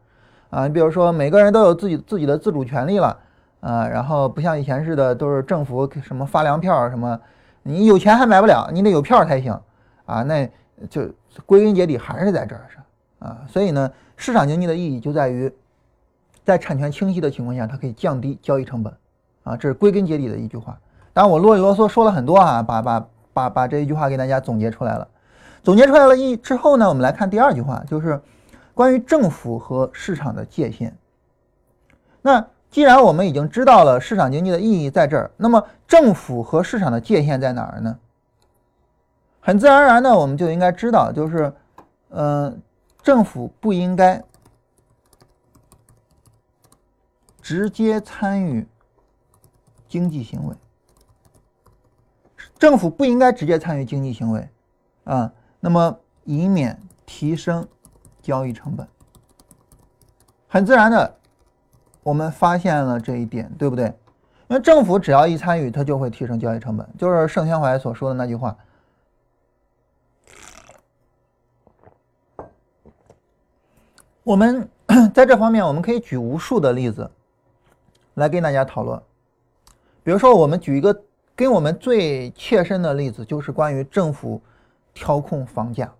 [0.50, 0.68] 啊。
[0.68, 3.18] 你比如说每个人都有自己自己的自主权利了
[3.58, 7.20] 啊，然后不像以前似的都是政府什么发粮票什么，
[7.64, 9.60] 你有钱还买不了，你得有票才行
[10.06, 10.48] 啊，那
[10.88, 11.10] 就。
[11.46, 15.50] 归根结底还是在这儿上啊，所以呢，市场经济的意义就在于，
[16.44, 18.92] 在产权清晰的情况下，它可以降低交易成本
[19.44, 20.76] 啊，这是归根结底的一句话。
[21.12, 25.08] 当然我啰里啰嗦说了很多啊，把把把把这一句话给大家总结出来了。
[25.62, 28.20] 总结出来了意之后呢，我们来看第二句话，就是
[28.72, 30.96] 关于政府和市场的界限。
[32.22, 37.98] 那既然我们已经知道了市场经济的意义在这儿，那么政府和市场的界限在哪儿呢？
[39.40, 41.52] 很自然而然的，我们就应该知道，就是，
[42.10, 42.60] 嗯，
[43.02, 44.22] 政府不应该
[47.40, 48.66] 直接参与
[49.88, 50.54] 经济行为，
[52.60, 54.48] 政府不应该直接参与经济行为，
[55.04, 57.66] 啊，那么以免提升
[58.20, 58.86] 交易成本。
[60.46, 61.16] 很自然的，
[62.02, 63.86] 我们发现了这一点，对不对？
[64.48, 68.54] 因为政府只要一参与，它就会提升交易成本，就是盛宣怀所说的那句话。
[74.22, 74.68] 我们
[75.14, 77.10] 在这方面，我们可以举无数的例子
[78.14, 79.00] 来跟大家讨论。
[80.02, 81.04] 比如说，我们举一个
[81.40, 84.42] 跟我们最切身的例子，就是关于政府
[84.92, 85.90] 调控房价。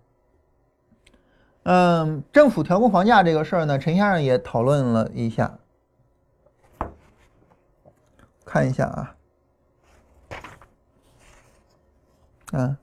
[1.63, 5.57] 嗯，政府调控房价这个事儿呢，陈先生也讨论了一下。
[8.45, 9.15] 看一下啊，
[12.51, 12.77] 嗯，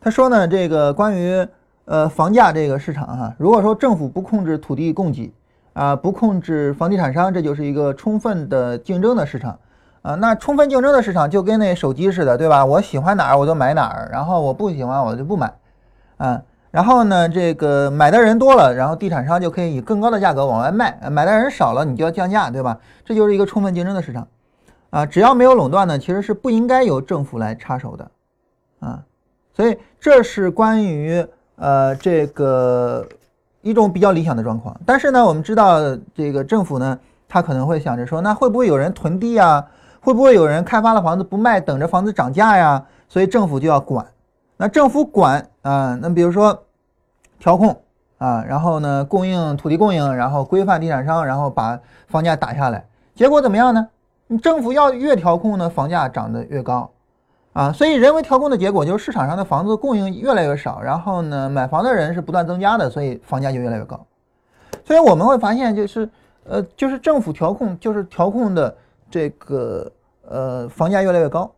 [0.00, 1.48] 他说呢，这个关于。
[1.86, 5.32] 呃，房价这个市场哈，如果说政府不控制土地供给
[5.72, 9.56] 啊，不控制房地产商，这就是一个充分的竞争的市场
[10.06, 10.14] 啊。
[10.14, 12.64] 那充分竞争的市场就跟那手机似的，对吧？
[12.64, 15.52] 我喜欢哪儿我就买哪儿，然后我不喜欢我就不买
[16.18, 16.40] 啊。
[16.70, 22.78] 然后呢，这个买的人多了，然后地产商就可以以更高的价格往外卖；买的人少了，你就要降价，对吧？
[23.04, 24.28] 这就是一个充分竞争的市场
[24.90, 25.04] 啊。
[25.04, 28.10] 只要没有垄断呢，其实是不应该由政府来插手的
[28.80, 29.02] 啊。
[29.54, 31.26] 所以这是关于。
[31.58, 33.02] 呃，这个
[33.62, 35.80] 一种比较理想的状况，但是呢，我们知道
[36.14, 39.64] 这个政府呢，他可能会想着说，那会不会有人囤地啊？
[40.06, 42.80] 会不会有人开发了房子不卖，等着房子涨价呀？
[43.08, 44.06] 所以政府就要管。
[44.56, 46.56] 那政府管啊，那比如说
[47.40, 47.76] 调控
[48.18, 52.86] 啊，然后呢，供应土地供应，然后规范地产商，然后把房价打下来。
[53.16, 53.88] 结果怎么样呢？
[54.28, 56.88] 你政府要越调控呢，房价涨得越高。
[57.52, 64.06] 啊，所以人为调控的结果就是市场上的房子供应越来越少，然后呢，买房的人是不断增加的，所以房价就越来越高。
[64.84, 66.08] 所以我们会发现，就是
[66.44, 68.72] 呃，就是政府调控，就是调控的
[69.10, 69.90] 这个
[70.28, 71.50] 呃房价越来越高。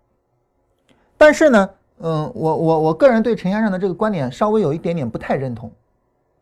[1.16, 5.70] 但是呢，嗯，我我我个人对陈先生的这个观点稍微有一点点不太认同，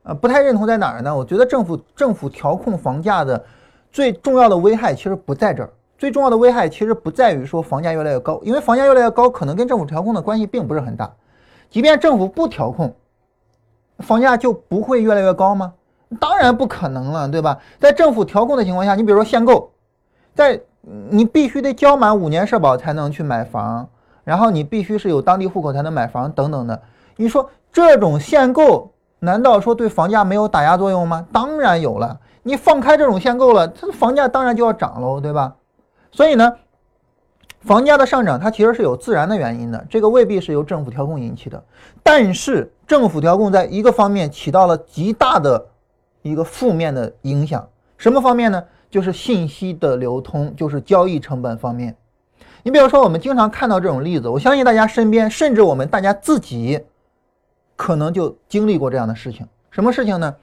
[0.03, 1.17] 啊，不太认同在哪儿呢？
[1.17, 3.43] 我觉得政府政府调控房价的
[3.91, 5.71] 最重要的危害其实不在这儿。
[5.99, 11.11] 最重要的危害其实不在于说房价越来越高，因为房价越来越高可能跟政府调控的关系并不是很大。
[11.71, 12.95] 即便政府不调控，
[14.01, 15.73] 房价就不会越来越高吗？
[16.21, 17.59] 当然不可能了，对吧？
[17.81, 19.73] 在政府调控的情况下，你比如说限购，
[20.35, 20.61] 在
[21.11, 23.89] 你必须得交满五年社保才能去买房，
[24.23, 26.81] 然后你必须是有当地户口才能买房等等的。
[27.17, 31.27] 你说这种限购难道说对房价没有打压作用吗？
[31.33, 32.21] 当然有了。
[32.45, 35.57] 你放开这种限购了，它房价当然就要涨喽，对吧？
[36.13, 36.55] 所以呢，
[37.63, 41.61] 房价的上涨它其实是有自然的原因的，这个未必是由政府调控引起的。
[42.05, 45.67] 但是政府调控在一个方面起到了极大的
[46.23, 48.63] 一个负面的影响，什么方面呢？
[48.91, 51.97] 就是信息的流通，就是交易成本方面。
[52.63, 56.81] 你比如说，我们经常看到这种例子，我相信大家身边，甚至我们大家自己，
[57.77, 59.47] 可能就经历过这样的事情。
[59.71, 60.35] 什么事情呢？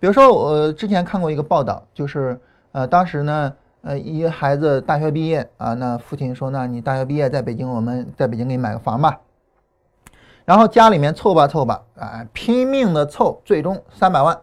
[0.00, 2.38] 比如说，我之前看过一个报道，就是
[2.72, 3.52] 呃，当时呢。
[3.86, 9.20] 呃，一个孩子大学毕业啊，那父亲说，那你大学毕业在北京，我们在北京给你买个房吧。
[10.46, 14.40] 然后家里面凑吧凑吧，啊，拼命的凑，最终三百万。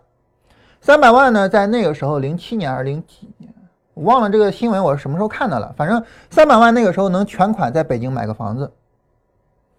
[0.81, 3.53] 三百万呢，在那个时候，零七年还是零几年，
[3.93, 5.71] 我忘了这个新闻我是什么时候看的了。
[5.77, 8.71] 反正三百万那个时候能全款在北京买个房子，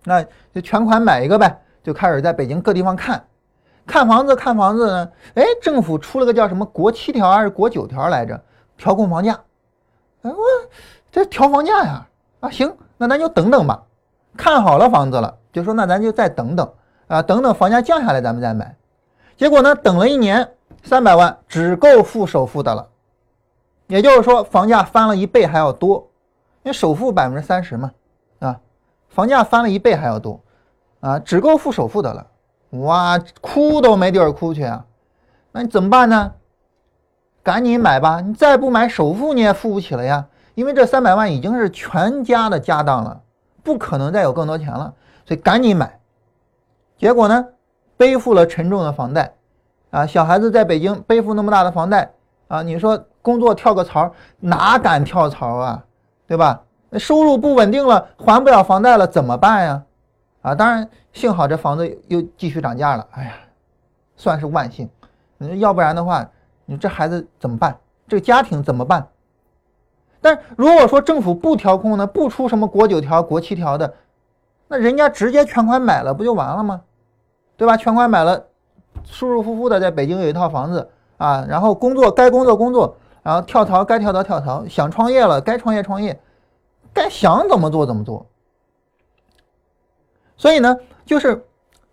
[0.04, 0.24] 那
[0.54, 3.24] 就全款买一个呗，就开始在北京各地方看，
[3.84, 5.10] 看房子看房子呢。
[5.34, 8.40] 哎，政府出了个叫什么国七条还是国九条来着，
[8.76, 9.32] 调控房价。
[10.22, 10.38] 哎，我
[11.10, 12.06] 这调房价呀，
[12.38, 13.82] 啊行，那咱就等等吧。
[14.36, 16.72] 看好了房子了，就说那咱就再等等
[17.08, 18.76] 啊，等等房价降下来咱们再买。
[19.36, 20.48] 结果呢，等了一年，
[20.82, 22.88] 三百万只够付首付的了，
[23.86, 26.10] 也就是说房价翻了一倍还要多，
[26.62, 27.92] 因为首付百分之三十嘛，
[28.40, 28.60] 啊，
[29.08, 30.40] 房价翻了一倍还要多，
[31.00, 32.26] 啊，只够付首付的了，
[32.80, 34.84] 哇，哭都没地儿哭去啊，
[35.52, 36.32] 那你怎么办呢？
[37.42, 43.20] 赶紧买吧，你再不买首付你也付不起了呀，因为这三百万已经是全家的家当了，
[43.62, 44.94] 不可能再有更多钱了，
[45.26, 45.98] 所以赶紧买。
[46.96, 47.48] 结果呢，
[47.96, 49.34] 背负了沉重的房贷，
[49.92, 52.10] 啊，小孩子在北京背负那么大的房贷
[52.48, 55.84] 啊，你说工作跳个槽哪敢跳槽啊，
[56.26, 56.62] 对吧？
[56.88, 59.82] 那收入不稳定了，还不了房贷了，怎么办呀？
[60.40, 63.32] 啊，当然幸好这房子又继续涨价了，哎呀，
[64.16, 64.88] 算是万幸，
[65.58, 66.26] 要不然的话。
[66.64, 67.76] 你这孩子怎么办？
[68.08, 69.06] 这个家庭怎么办？
[70.22, 73.92] 但如果说政府不调控呢，不出什么国九条、国七条的，
[74.68, 76.82] 那人家直接全款买了不就完了吗？
[77.56, 77.76] 对吧？
[77.76, 78.46] 全款买了，
[79.04, 86.20] 舒舒服服的在北京有一套房子啊，然后工作该工作工作，然后跳槽该跳槽跳槽，想创业了该创业创业，
[86.92, 88.26] 该想怎么做怎么做。
[90.36, 91.44] 所以呢，就是。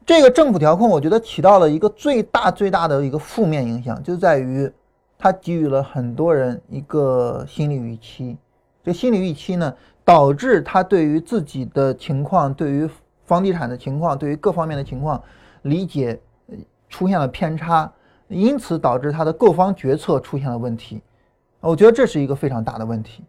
[0.05, 4.71] 这个政府调控，我觉得起到了一个最大最大的一个负面影响，就在于
[5.19, 8.35] 它给予了很多人一个心理预期。
[8.83, 9.71] 这心理预期呢，
[10.03, 12.89] 导致他对于自己的情况、对于
[13.25, 15.21] 房地产的情况、对于各方面的情况
[15.61, 16.19] 理解
[16.89, 17.89] 出现了偏差，
[18.27, 21.01] 因此导致他的购房决策出现了问题。
[21.61, 23.23] 我觉得这是一个非常大的问题。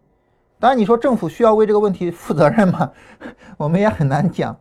[0.58, 2.90] 当然，你说政府需要为这个问题负责任吗？
[3.56, 4.56] 我们也很难讲。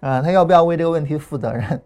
[0.00, 1.82] 啊，他要不要为这个问题负责任？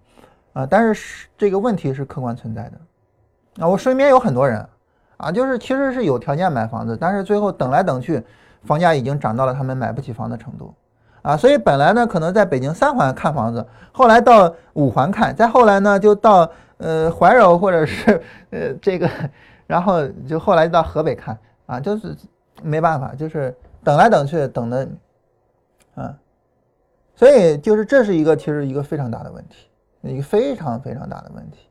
[0.53, 3.65] 啊，但是这个问题是客观存在的。
[3.65, 4.67] 啊，我身边有很多人，
[5.19, 8.21] 啊，就是其实是有条件买房子，但是最后等来等去，
[8.65, 10.75] 房价已经涨到了他们买不起房的程度。
[11.23, 19.09] 啊，所以本来呢，可能在北京三环看房子，后来到五环看，再后来呢，就到呃怀柔或者是呃这个，
[19.67, 22.17] 然后就后来到河北看，啊，就是
[22.63, 24.89] 没办法，就是等来等去，等的，
[25.95, 26.15] 啊。
[27.15, 29.69] 所以就是这是一个其实一个非常大的问题，
[30.03, 31.69] 一个非常非常大的问题，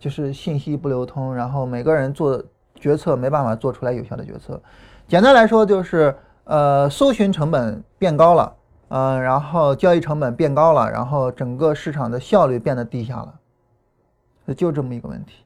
[0.00, 2.42] 就是信息不流通，然后每个人做
[2.74, 4.60] 决策没办法做出来有效的决策。
[5.06, 6.12] 简单来说就是
[6.42, 8.52] 呃搜寻成本变高了，
[8.90, 15.44] 嗯，然后交易成本变高了，然后整个市场的效率变得低下了，就这么一个问题。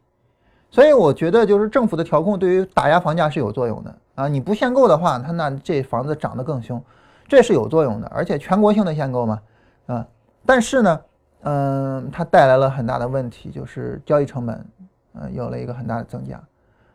[0.71, 6.83] 所以我觉得就是政府的调控对于打压房价是有作用的啊，你不限购的话，它那这房子涨得更凶。
[7.29, 9.41] 这是有作用的，而且全国性的限购嘛，
[9.87, 10.07] 啊，
[10.45, 11.01] 但是呢，
[11.43, 14.67] 嗯，它带来了很大的问题，就是交易成本，
[15.15, 16.43] 嗯，有了一个很大的增加，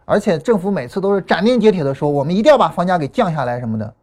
[0.05, 3.93] 而且政府每次都是斩钉截铁的说，我们一定要把房价给降下来什么的。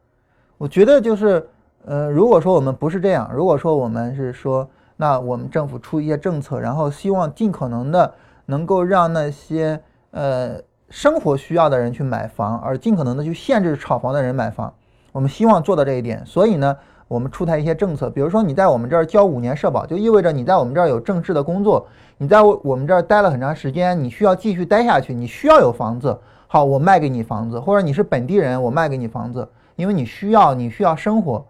[0.59, 1.47] 我觉得就是，
[1.87, 8.13] 呃，如果说我们不是这样，如果说我们是说，那我们政府出一些政策，然后希望尽可能的
[8.47, 9.81] 能够让那些
[10.11, 10.57] 呃
[10.91, 14.73] 生活需要的人去买房，而尽可能的去限制炒房的人买房。
[15.13, 16.77] 我们希望做到这一点，所以呢，
[17.07, 21.87] 我们出台一些政策，比如说你在我们这儿交五年社保，就意味着你在我们这儿有正式的工作，
[22.19, 26.19] 你在我们这儿待了很长时间，你需要继续待下去，你需要有房子，
[26.49, 31.47] 好，我卖给你房子，或者你是本地人，我卖给你房子，因为你需要，你需要生活，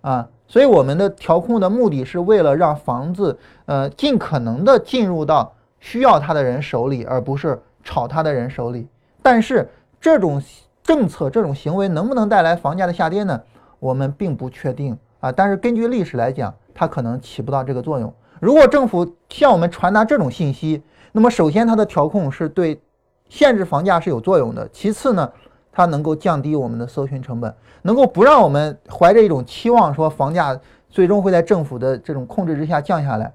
[0.00, 8.86] 啊，所以我们的调控的目的是为了让房子，呃，尽可能的进入到需要它的人手里，而不是炒它的人手里，
[9.22, 9.68] 但是
[10.00, 10.42] 这种。
[10.80, 13.38] 政策这种行为能不能带来房价的下跌呢？
[13.78, 15.30] 我们并不确定啊。
[15.30, 18.10] 但是根据历史来讲，它可能起不到这个作用。
[18.40, 20.82] 如果政府向我们传达这种信息，
[21.12, 22.80] 那么首先它的调控是对
[23.28, 24.66] 限制房价是有作用的。
[24.72, 25.30] 其次呢，
[25.78, 30.58] 它能够降低我们的搜寻成本，能够不让我们怀着一种期望说房价
[30.90, 33.32] 最终会在政府的这种控制之下降下来。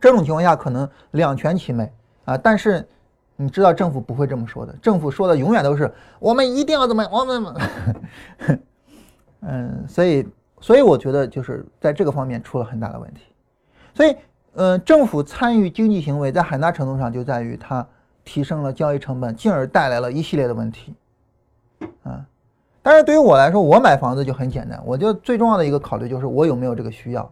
[0.00, 1.92] 这种情况下可能两全其美
[2.24, 2.36] 啊。
[2.38, 2.88] 但是。
[3.36, 7.54] 你知道政府不会这么说的，政府说的永远都是我们一定要怎么，我们，
[9.40, 10.24] 嗯，所以，
[10.60, 13.22] 所以我觉得就是在这个方面出了很大的问题。
[13.92, 14.14] 所以，
[14.52, 17.84] 呃，政府参与经济行为在很大程度上就在于它
[18.24, 20.94] 提升了交易成本，进而带来了一系列的问题。
[22.02, 22.24] 啊，
[22.82, 27.30] 但是对于我来说，我买房子就很简单，我就最重要的一个考虑就是我有没有这个需要。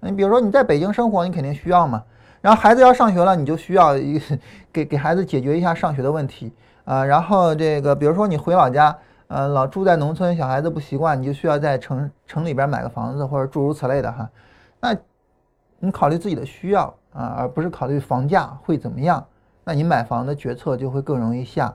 [0.00, 2.02] 你比如说你在北京生活，你肯定需要嘛。
[2.40, 4.20] 然后孩子要上学了，你就需要一
[4.72, 6.50] 给给孩子解决一下上学的问题
[6.84, 7.04] 啊。
[7.04, 8.96] 然后这个，比如说你回老家，
[9.28, 14.30] 呃，老住在农村，小孩子不习惯，你就需要在城城里边买个房子或者诸如此类的哈。
[14.80, 14.96] 那，
[15.78, 19.22] 你考虑自己的需要啊，而不是考虑房价会怎么样。
[19.62, 21.74] 那你买房的决策就会更容易下，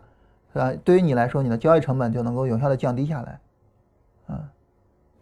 [0.56, 0.72] 是吧？
[0.86, 3.39] 对于你来说，你的交易成本就能够有效的降低下来，
[4.28, 4.39] 啊。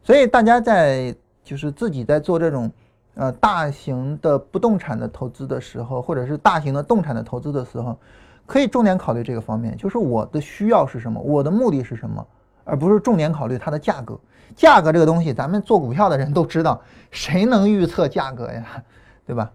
[0.04, 2.72] 所以大家在就是自己在做这种
[3.16, 7.98] 呃大型的不动产的投资的时候，或者是大型的动产的投资的时候，
[8.46, 12.24] 可以重点考虑这个方面，就是我的需要是什么，我的目的是什么，
[12.64, 14.16] 而不是重点考虑它的价格。
[14.56, 16.80] 价格这个东西，咱们做股票的人都知道，
[17.10, 18.84] 谁能预测价格呀，
[19.26, 19.52] 对吧？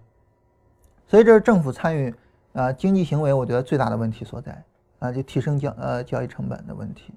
[1.07, 2.12] 所以这是政府参与
[2.53, 4.61] 啊经济行为，我觉得最大的问题所在
[4.99, 7.12] 啊，就提升交呃交易成本的问题。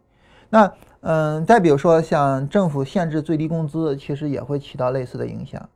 [0.50, 0.72] 那
[1.02, 5.70] 嗯，再比如说像政府限制最低工资，其实也会起到类似的影响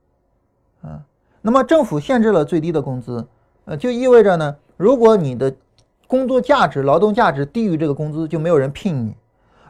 [0.81, 1.01] 啊。
[1.41, 3.25] 那么政府限制了最低的工资，
[3.65, 5.53] 呃，就意味着呢，如果你的
[6.07, 9.15] 工作价值、劳动价值低于这个工资，就没有人聘你。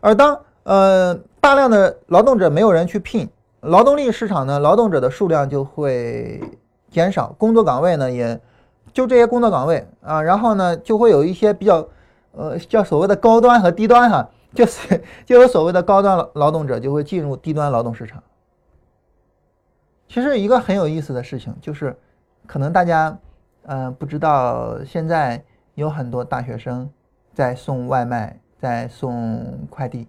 [0.02, 3.30] 而当呃大量的劳动者没有人去聘，
[3.62, 6.42] 劳动力市场呢，劳动者的数量就会
[6.90, 8.40] 减少，工作岗位呢也
[8.92, 11.88] 就这些工作岗位啊，然后呢就会有一些比较
[12.36, 18.22] 呃叫所谓的高端和低端哈， 就是 就有所谓的高端劳劳动者就会进入低端劳动市场。
[20.08, 21.98] 其实一个很有意思的事情就是，
[22.46, 23.18] 可能大家
[23.64, 25.44] 呃不知道现在。
[25.76, 26.90] 有很多大学生
[27.34, 30.08] 在送外卖，在送快递，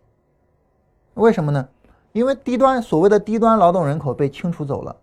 [1.14, 1.68] 为什么呢？
[2.12, 4.95] 因为低端所谓的低端劳动人口被清除走了，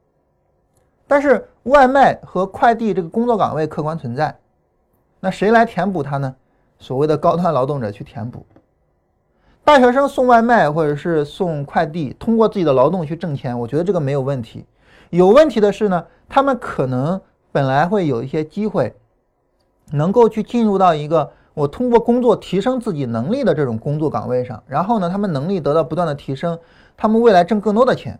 [1.05, 4.33] 但是外卖和快递这个工作岗位客观存在，
[5.19, 6.33] 那谁来填补它呢？
[6.83, 8.45] 所谓的高端劳动者去填补。
[9.63, 14.65] 大学生送外卖或者是送快递，通过自己的劳动去挣钱，我觉得这个没有问题。
[15.09, 17.21] 有问题的是呢，他们可能
[17.51, 18.93] 本来会有一些机会。
[19.91, 26.57] 能够去进入到一个我通过工作提升自己能力的这种工作岗位上，然后呢，他们能力得到不断的提升，
[26.97, 28.19] 他们未来挣更多的钱。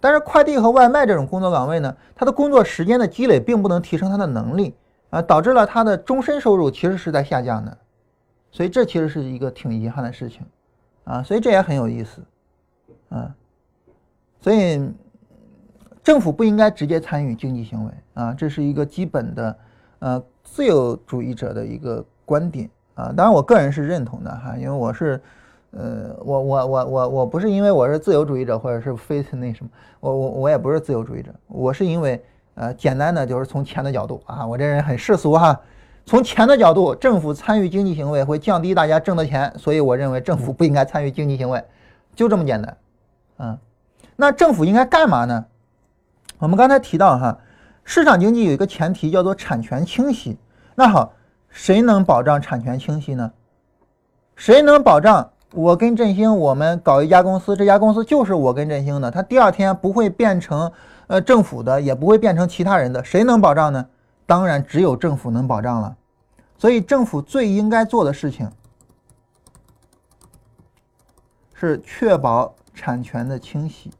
[0.00, 4.74] 但是快递和外卖这种工作岗位呢，他的工作时间的积累并不能提升他的能力
[5.10, 7.78] 啊，导致了他的终身收入其实是在下降的。
[8.54, 10.42] 所以这其实是一个挺遗憾的事情
[11.02, 12.22] 啊，所以这也很有意思
[13.08, 13.34] 啊。
[14.40, 14.88] 所以
[16.04, 19.58] 政府不应该直接参与经济行为啊，这是一个基本的
[19.98, 20.24] 呃。
[20.46, 25.20] 自由主义者的一个观点啊，当然我个人是认同的哈，因为我是，
[25.70, 32.22] 呃，我我我我我不是因为我是自由主义者或者是非那什么，我我我也不是自由主义者，我是因为
[32.56, 35.58] 呃简单的就是从钱的角度啊，我这人很世俗哈，
[36.06, 41.64] 从钱的角度，政府参与经济行为会降低大家挣的钱，所以我认为政府不应该参与经济行为，
[42.14, 42.76] 就这么简单，
[43.38, 43.58] 嗯，
[44.16, 45.44] 那政府应该干嘛呢？
[46.38, 47.38] 我们刚才提到哈。
[47.86, 50.38] 市场经济有一个前提叫做产权清晰。
[50.74, 51.12] 那好，
[51.50, 53.30] 谁能保障产权清晰呢？
[54.36, 60.72] 谁能保障我跟振兴我们搞一家公司，这家公司就是我跟振兴的，它第二天不会变成
[61.08, 63.04] 呃政府的，也不会变成其他人的？
[63.04, 63.86] 谁能保障呢？
[64.26, 65.96] 当然只有政府能保障了。
[66.56, 68.50] 所以政府最应该做的事情
[71.52, 73.90] 是确保产权的清晰。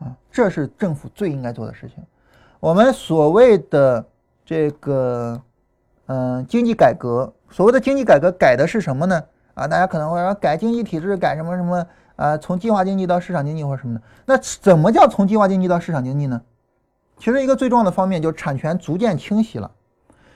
[0.00, 2.04] 啊，这是政府最应该做的事情。
[2.60, 4.04] 我们所谓的
[4.44, 5.40] 这个，
[6.06, 9.24] 嗯，经济改革，所谓的经济改革改的是什么呢？
[9.54, 12.36] 啊，大家可能会说改经济体制，改什么什么啊？
[12.36, 14.02] 从计划经济到市场经济或者什么的。
[14.26, 16.42] 那怎么叫从计划经济到市场经济呢？
[17.18, 19.70] 其实一个最重要的方面就是产权逐渐清晰了。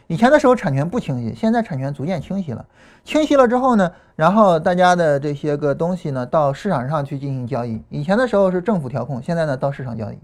[0.08, 2.66] 以前的时候产权不清晰，现在产权逐渐清晰了。
[3.04, 7.82] 清晰了之后呢，然后大家的这些个东西呢，到市场上去进行交易。
[7.88, 10.18] 以前的时候是政府调控，现在呢到市场交易。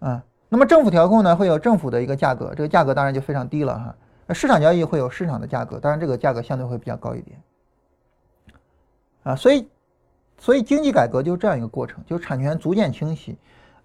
[0.00, 4.34] 啊，那么政府调控呢会有政府的一个价格，这个价格当然就非常低了哈。
[4.34, 7.40] 市场交易会有市场的价格，当然这个价格相对会比较高一点。
[9.22, 9.68] 啊，所以，
[10.38, 13.38] 所以经济改革就是这样一个过程，就是产权逐渐清晰，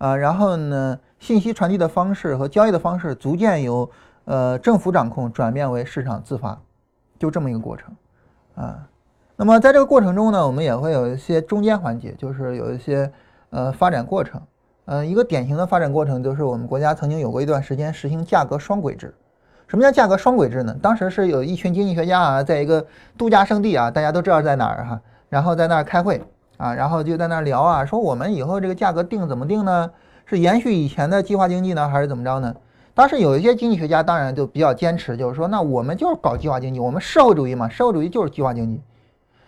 [0.03, 3.89] 啊，然后呢，信息传递的方式和交易的方式逐渐由。
[4.25, 6.57] 呃，政府掌控转变为市场自发，
[7.19, 7.93] 就这么一个过程，
[8.55, 8.87] 啊，
[9.35, 13.11] 那么在这个过程中呢，我们也会有一些中间环节，就是有一些
[13.49, 14.41] 呃发展过程，
[14.85, 19.13] 呃，一个典型的发展过程就是我们国家曾经有过一段时间实行价格双轨制。
[19.67, 20.73] 什么叫价格双轨制呢？
[20.81, 22.87] 当时是有一群经济学家啊，在一个
[23.17, 26.23] 度假胜地啊，大家都知道在哪儿哈，然后在那儿开会
[26.57, 29.91] 啊，然后就在那儿聊啊，说我们以后这个价格定怎么定呢？
[30.25, 32.55] 是延续以前的计划经济呢，还是怎么着呢？
[32.95, 38.81] 当时有一些经济学家，当然就比较坚持，就是说，那我们就是搞计划经济，我们社会主义嘛，社会主义就是计划经济。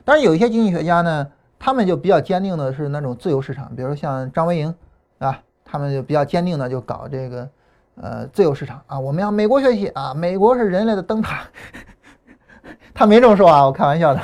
[0.04, 1.28] 但是，有一些经济学家呢，
[1.58, 4.76] 他们就比较坚定的是那种自由市场，比如像张维迎，
[5.20, 7.50] 啊，他们就比较坚定的就搞这个，
[8.02, 11.42] 呃，自由市场啊，我们要美国学习啊，美国是人类的灯塔。
[12.94, 14.20] 他没这么说啊，我开玩笑的。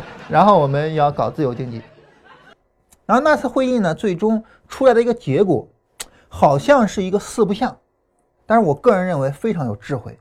[0.28, 1.82] 然后我们要搞自由经济。
[3.04, 5.66] 然后那次会议呢，最终出来的一个结果，
[6.28, 7.76] 好像是一个四不像。
[8.46, 10.18] 但是我个人认为非常有智慧，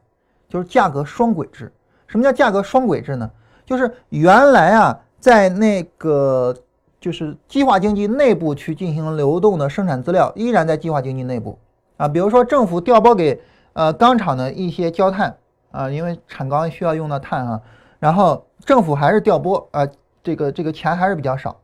[0.49, 1.71] 就是价格双轨制。
[2.07, 3.29] 什么叫价格双轨制呢？
[3.65, 6.53] 就是原来啊，在那个
[6.99, 11.57] 就是计划经济内部去进行流动的生产资料，依然在计划经济内部
[11.95, 12.07] 啊。
[12.07, 13.41] 比如说政府调拨给
[13.73, 15.37] 呃钢厂的一些焦炭
[15.71, 17.61] 啊，因为产钢需要用到碳哈，
[18.01, 19.87] 然后政府还是调拨啊，
[20.23, 21.55] 这个这个钱还是比较少。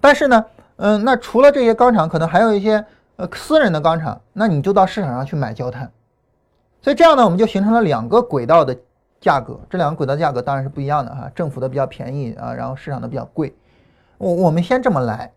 [0.00, 0.44] 但是呢，
[0.78, 2.84] 嗯，那除了这些钢厂，可能还有一些
[3.14, 5.88] 呃私人的钢厂，那你就到市场上去买焦炭。
[6.82, 8.76] 所以这样呢，我们就形成了两个轨道的
[9.20, 13.54] 价格，这两个轨道价格当然是不一样的哈，政府的比较便宜啊，然后市场的比较贵。
[14.18, 15.32] 我我们先这么来，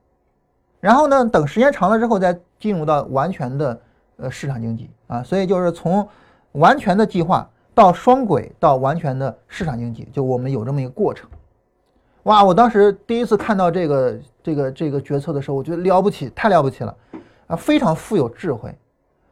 [0.80, 3.80] 然后呢，等时间长了之后再进入到完全的
[4.18, 6.08] 呃市场经济啊，所以就是从
[6.54, 7.48] 完全的计划
[7.80, 11.30] 到双轨到完全的市场经济，就我们有这么一个过程。
[12.24, 16.94] 哇，我当时第一次看到这个这个这个决策的时候，我觉得了不起，太了不起了
[17.48, 18.78] 啊，非常富有智慧，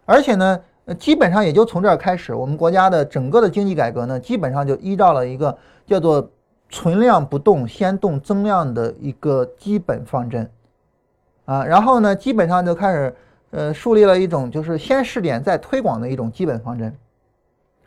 [0.06, 0.60] 而且呢。
[0.98, 6.32] 基本上也就从这儿开始，我们国家的整个的经济改革呢，基本上就依照了一个叫做
[6.72, 10.50] “存量不动，先动增量”的一个基本方针，
[11.44, 13.14] 啊，然后呢，基本上就开始
[13.52, 16.96] 呃树立了一种就是先试点再推广的一种基本方针，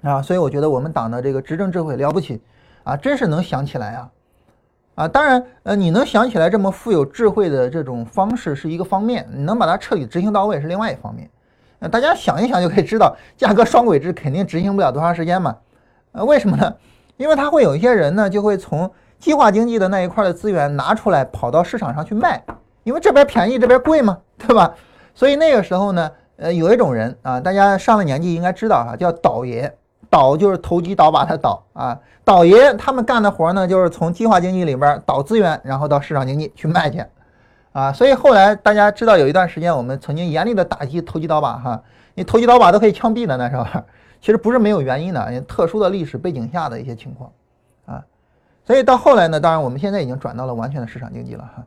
[0.03, 2.41] 啊，所以我觉得我们党的这个执政智慧了不起，
[2.85, 4.11] 啊，真是能想起来啊，
[4.95, 11.29] 啊，当然，呃，你能想起来这么富有智慧的这种方式是一个方面，你能把它彻底执行到位是另外一方面。
[11.81, 15.57] 呃大家想一想就可以知道，价格双轨制肯定执行不了多长时间嘛？
[16.13, 16.75] 呃，为什么呢？
[17.17, 22.43] 因为它会有一些人呢，就会从计划经济的那一块的资源拿出来，跑到市场上去卖，
[22.85, 24.75] 因为这边便宜，这边贵嘛，对吧？
[25.15, 29.75] 所以那个时候呢，呃，有一种人啊，大家上了年纪应该知道哈，叫倒爷，
[30.11, 37.03] 倒就是投机倒把的倒啊，倒爷他们干的活呢，就是从计划经济里边倒资源，然后到市场经济去卖去。
[37.73, 41.81] 啊，所以后来大家知道有一段时间，我们曾经严厉的打击投机倒把，哈，
[42.17, 43.65] 你投机倒把都可以枪毙的那时候，
[44.21, 47.31] 其实不是没有原因的，特殊的历史背景下的一些情况，
[47.87, 48.05] 啊，
[48.65, 51.65] 所以到后来呢，当然我们现在已经转到了完全的市场经济了，哈，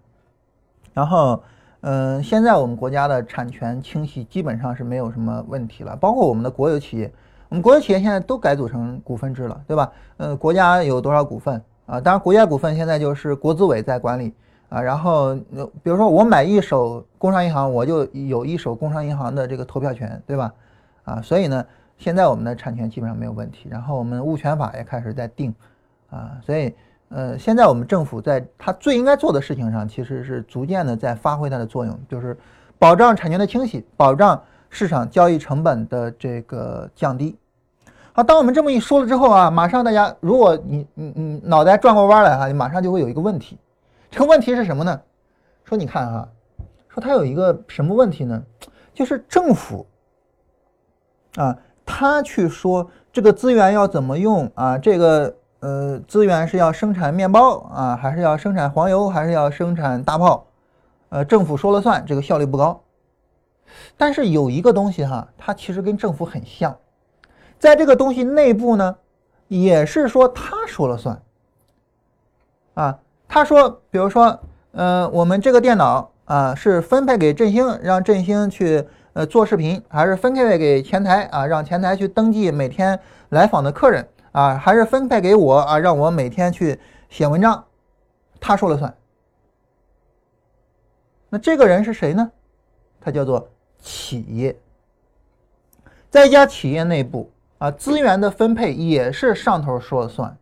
[0.93, 1.41] 然后，
[1.79, 7.09] 嗯，现在我们国家的产权清晰基本上是没有什么问题了，包括我们的国有企业，
[7.53, 9.91] 我们国有企业现在都改组成股份制了，对吧？
[10.17, 12.01] 嗯，国家有多少股份啊？
[12.01, 14.33] 当然，国家股份现在就是国资委在管理。
[14.69, 15.35] 啊，然后
[15.83, 20.51] 比如说我买一手工商银行，我就有一手工商银行的这个投票权，对吧？
[21.03, 21.63] 啊，所以呢，
[21.99, 23.67] 现在我们的产权基本上没有问题。
[23.69, 25.53] 然后我们物权法也开始在定，
[26.09, 26.73] 啊，所以
[27.09, 32.35] 呃，现在我们政府在它最应该做的事情上，其实是逐渐的在发挥它的作用，就是
[32.79, 34.41] 保障产权的清晰，保障
[34.71, 37.37] 市场交易成本的这个降低。
[38.15, 43.57] 好，当我们这么一说了之后啊，马上大家如果你你你脑袋转过弯来哈，你马上就会有一个问题。
[44.11, 45.01] 这个问题是什么呢？
[45.63, 46.29] 说你看哈，
[46.89, 48.43] 说它有一个什么问题呢？
[48.93, 49.87] 就是政府
[51.37, 54.77] 啊，他去说这个资源要怎么用啊？
[54.77, 60.45] 这个呃资源是要生产面包啊，还是要生产黄油，还是要生产大炮？
[61.09, 62.83] 呃，政府说了算，这个效率不高。
[63.97, 66.77] 但是有一个东西哈，它其实跟政府很像，
[67.63, 68.97] 在这个东西内部呢，
[69.47, 71.23] 也是说他说了算
[72.73, 72.99] 啊。
[73.25, 74.37] 他说，比如说，
[74.73, 82.99] 呃，我们这个电脑啊，是分配给振兴，让振兴去呃做视频，还是分配给前台啊，让前台去登记每天
[83.29, 86.77] 来访的客人啊，还是分配给我啊，让我每天去
[87.09, 87.63] 写文章？
[88.41, 88.93] 他说了算。
[91.29, 92.29] 那这个人是谁呢？
[92.99, 93.47] 他叫做
[93.79, 94.53] 企业，
[96.09, 97.31] 在一家企业内部
[97.63, 100.35] 啊，资源的分配也是上头说了算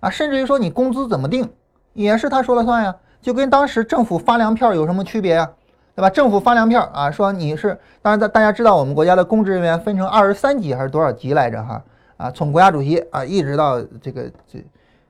[0.00, 1.46] 啊，甚至于说你工资怎么定？
[1.92, 5.50] 也是他说了算呀，就跟当时政府发粮票有什么区别呀？
[5.94, 6.08] 对吧？
[6.08, 11.84] 政府发粮票啊，说你是，当然大大家知道我们国家的公职人员分成二十三级还是多少级来着哈？
[12.16, 14.58] 啊，从国家主席啊一直到这个这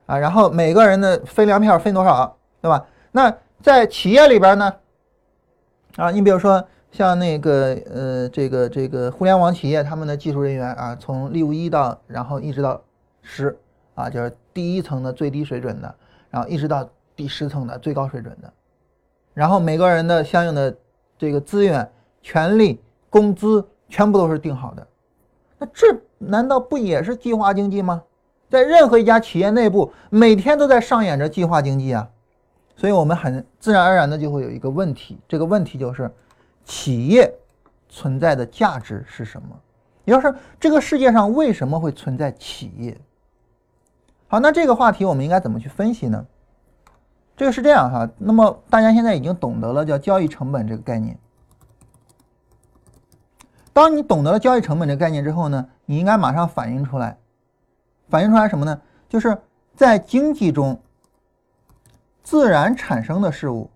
[0.05, 2.85] 啊，然后每个人的分粮票分多少，对吧？
[3.13, 4.73] 那在企业里边呢？
[5.95, 6.61] 啊，你比如说
[6.97, 12.81] 像那个呃这个这个互联网企业，他们的技术人员啊，从六一到然后一直到
[13.21, 13.55] 十
[13.93, 15.95] 啊，就是第一层的最低水准的。
[16.31, 18.51] 然后一直到第十层的最高水准的，
[19.35, 20.75] 然后每个人的相应的
[21.19, 21.87] 这个资源、
[22.23, 22.81] 权利、
[23.11, 24.87] 工资全部都是定好的，
[25.59, 28.01] 那这难道不也是计划经济吗？
[28.49, 32.09] 在任何一家企业内部，每天都在上演着计划经济啊，
[32.75, 36.11] 所以我们很自然而然的就会有一个问题，这个问题就是
[36.67, 37.33] 企业
[37.87, 39.47] 存在的价值是什么？
[40.03, 42.99] 也就是这个世界上为什么会存在企业？
[44.27, 46.25] 好，那这个话题我们应该怎么去分析呢？
[47.37, 51.17] 这个是这样哈，那么大家现在已经懂得了叫交易成本这个概念。
[53.71, 57.17] 当你懂得了交易成本这个概念之后呢，你应该马上反映出来，
[58.09, 58.81] 反映出来什么呢？
[59.07, 59.37] 就是
[59.73, 60.81] 在经济中
[62.23, 63.69] 自然产生的事物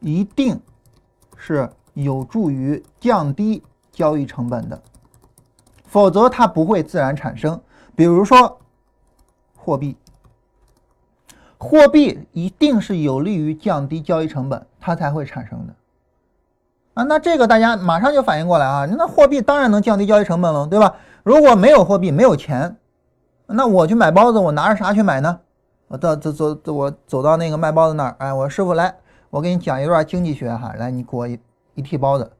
[0.00, 0.60] 一定
[1.36, 4.80] 是有助于降低交易成本的，
[5.84, 7.60] 否则它不会自然产生。
[7.94, 8.58] 比如说
[9.56, 9.96] 货币，
[11.58, 15.74] 货币一定是有利于降低交易成本，它才会产生的。
[16.94, 20.94] 啊，那这个大家马上就反应过来啊，那货币当然能降低交易成本了，对吧？
[21.22, 22.76] 如果没有货币，没有钱，
[23.46, 25.40] 那我去买包子，我拿着啥去买呢？
[25.88, 28.94] 我到走走走，我走到那个卖包子那儿，哎，我师傅来，
[29.36, 31.38] 我给你讲一段经济学哈，来，你给我一
[31.74, 32.32] 一屉包子。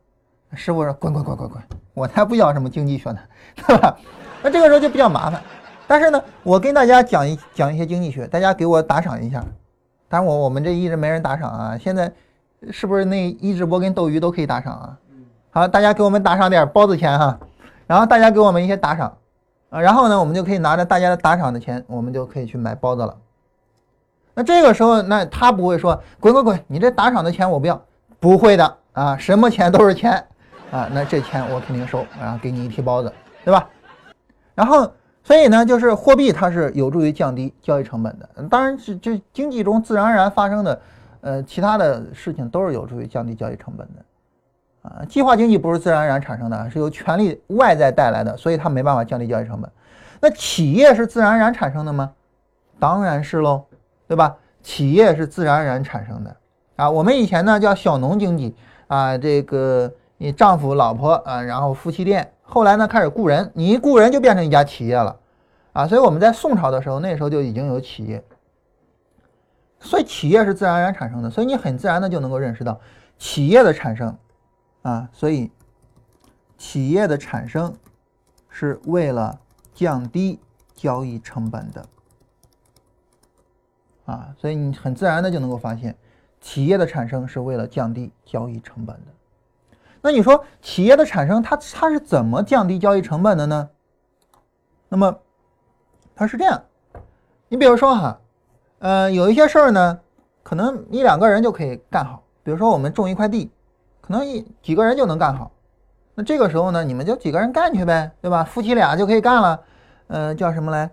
[0.55, 3.19] 师傅说滚滚滚滚滚，我才不要什么经济学呢，
[3.55, 3.95] 对吧？
[4.43, 5.39] 那这个时候就比较麻烦。
[5.87, 9.45] 但是呢，我跟大家讲一讲一些经济学，大家给我打赏一下。
[10.09, 12.11] 当然我我们这一直没人打赏啊，现在
[12.71, 14.99] 是不是那一直播跟斗鱼都可以打赏啊？
[15.51, 17.39] 好，大家给我们打赏点包子钱哈，
[17.87, 19.15] 然后大家给我们一些打赏
[19.69, 23.15] 啊，然后呢，我们就可以拿着大家的打赏的钱，我们就可以去买包子了。
[24.39, 27.83] 那这个时候，那他不会说滚滚滚，你这打赏的钱我不要，
[28.21, 30.13] 不会的啊，什么钱都是钱
[30.71, 33.11] 啊，那这钱我肯定收，然后给你一屉包子，
[33.47, 33.67] 对吧？
[34.55, 40.81] 然后，所以呢，就是货币它是有助于降低交易成本的，当然是这经济中自然而然发生的，
[41.23, 49.71] 呃，其他的事情都是有助于降低交易成本的，啊，计划经济不是自然而然产生的，是由权力外在带来的，所以它没办法降低交易成本。
[50.21, 52.13] 那企业是自然而然产生的吗？
[52.79, 53.65] 当然是喽。
[54.09, 54.37] 对吧？
[54.63, 56.37] 企业是自然而然产生的
[56.75, 56.91] 啊。
[56.91, 58.55] 我们以前呢叫小农经济
[58.89, 62.33] 啊，这个你丈夫、老婆啊，然后夫妻店。
[62.43, 65.17] 后来呢开始雇人，你一雇人就变成一家企业了
[65.73, 65.87] 啊。
[65.87, 68.23] 所以我们在宋朝的时候，那时候就已经有企业。
[69.79, 72.81] 所以企业是自然而然产生的，所以你很自然的就能够认识到
[73.19, 74.17] 企业的产生
[74.83, 75.09] 啊。
[75.13, 75.51] 所以
[76.57, 77.73] 企业的产生
[78.49, 79.39] 是为了
[79.75, 80.41] 降低
[80.75, 81.87] 交易成本的。
[84.07, 85.95] 啊，所以你很自然的就能够发现，
[86.41, 89.13] 企业的产生是为了降低交易成本的。
[90.01, 93.69] 那你说企业的产生，它它是怎么降低交易成本的呢？
[94.89, 95.19] 那么
[96.15, 96.63] 它是这样，
[97.49, 98.21] 你比如说哈，
[98.79, 99.99] 呃，有一些事儿呢，
[100.45, 102.23] 可能一两个人就可以干好。
[102.45, 103.51] 比如说我们种一块地，
[104.01, 105.51] 可能一几个人就能干好。
[106.15, 108.45] 那这个时候呢，你们就几个人干去呗，对吧？
[108.45, 109.61] 夫妻俩就可以干了。
[110.07, 110.89] 呃，叫什么来？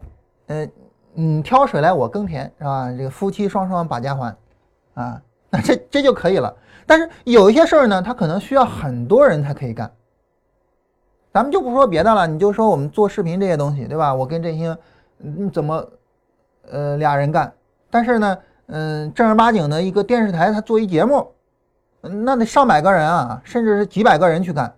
[0.47, 0.67] 呃。
[1.15, 2.91] 你挑水来，我耕田，是吧？
[2.97, 4.35] 这个夫妻双双把家还，
[4.95, 6.51] 啊，那这这就可以了。
[6.87, 9.91] 但是有一些事儿呢，它可能需要很多人才可以干。
[11.31, 14.13] 咱们就不说别的了，你就说我们做视频这些东西，对吧？
[14.13, 14.75] 我跟振兴，
[15.17, 15.87] 你怎么，
[16.71, 17.53] 呃，俩人干？
[17.91, 18.37] 但是呢，
[18.67, 21.31] 嗯，正儿八经的一个电视台，他做一节目，
[22.01, 24.75] 那得上百个人啊，甚至是几百个人去干。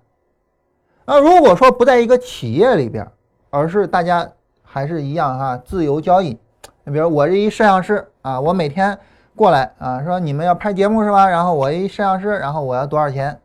[1.06, 3.10] 啊，如果说不在一个企业里边，
[3.50, 4.30] 而是大家。
[4.76, 6.38] 还是一样哈，自由交易。
[6.84, 9.00] 你比如我这一摄像师啊，我每天
[9.34, 11.30] 过来啊，说你们要拍节目是吧？
[11.30, 13.40] 然后我一摄像师，然后我要多少钱？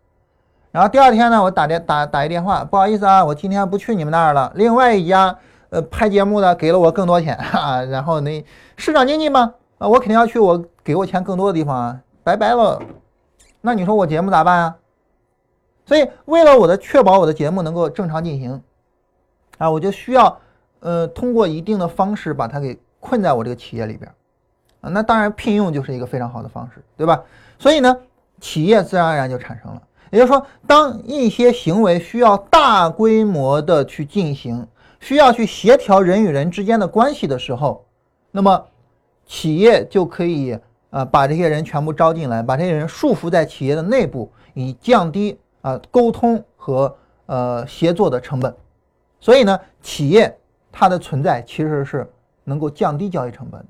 [0.72, 4.50] 然后第二天呢，我打电打打一电话，不好意思啊，我今天不去你们那儿了。
[4.56, 8.44] 另外一家呃拍节目的给了我更多钱 啊，然后那
[8.76, 12.82] 市场经济嘛啊，我肯定要去我给我钱更多的地方啊，拜拜了。
[13.60, 14.76] 那你说我节目咋办啊？
[15.86, 18.60] 所以为了我的确保我的节目能够正常进行
[19.58, 20.36] 啊，我就需要。
[20.80, 24.10] 呃，通过一定的方式把它给困在我这个企业里边，
[24.80, 27.22] 啊，那当然聘用就是一个非常好的方式，对吧？
[27.58, 27.96] 所以呢，
[28.40, 29.82] 企业自然而然就产生了。
[30.10, 34.66] 也就是说，当一些行为需要大规模的去进行，
[34.98, 37.84] 需要去协调人与人之间的关系的时候，
[38.30, 38.64] 那么
[39.26, 40.58] 企业就可以
[40.90, 48.54] 啊把这些人全部招进来，把这些人束缚在企业的内部，以降低啊沟通和呃协作的成本。
[49.20, 50.36] 所以呢，企业。
[50.72, 52.08] 它的存在其实是
[52.44, 53.60] 能够降低交易成本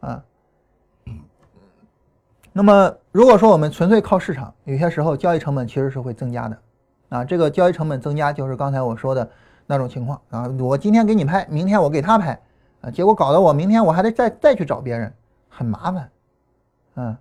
[0.00, 0.24] 的，啊，
[2.52, 6.58] 那么如果说我们纯粹靠市场，有些时候交易成本其实是会增加的，
[7.08, 9.28] 啊，这个交易成本增加就是刚才我说的
[9.66, 10.20] 那种情况。
[10.30, 12.38] 啊，我今天给你拍，明天我给他拍，
[12.82, 15.12] 啊，结果搞得我明天我还得再再去找别人，
[15.48, 16.10] 很麻烦，
[16.96, 17.16] 嗯，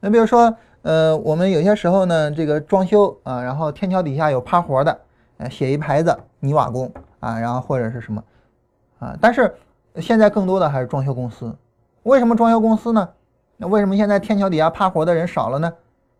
[0.00, 5.00] 那比如说，呃，我们有些时候呢，这个装修啊，然后天桥底下有趴活的，
[5.38, 6.92] 呃，写一牌子泥瓦工。
[7.24, 8.22] 啊，然后或者是什么，
[8.98, 9.54] 啊，但是
[9.96, 11.50] 现在更多的还是装修公司。
[12.02, 13.08] 为什么装修公司呢？
[13.56, 15.72] 那为什么现在天桥底下趴活的人少了呢？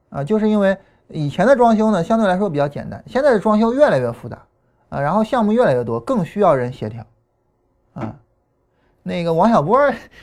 [0.09, 0.75] 啊，就是因为
[1.09, 4.39] 以前的装修呢相对来说比较简单，现在的装修越来越复杂
[4.89, 7.05] 啊，然后项目越来越多，更需要人协调。
[7.93, 8.17] 啊，
[9.03, 9.79] 那个王小波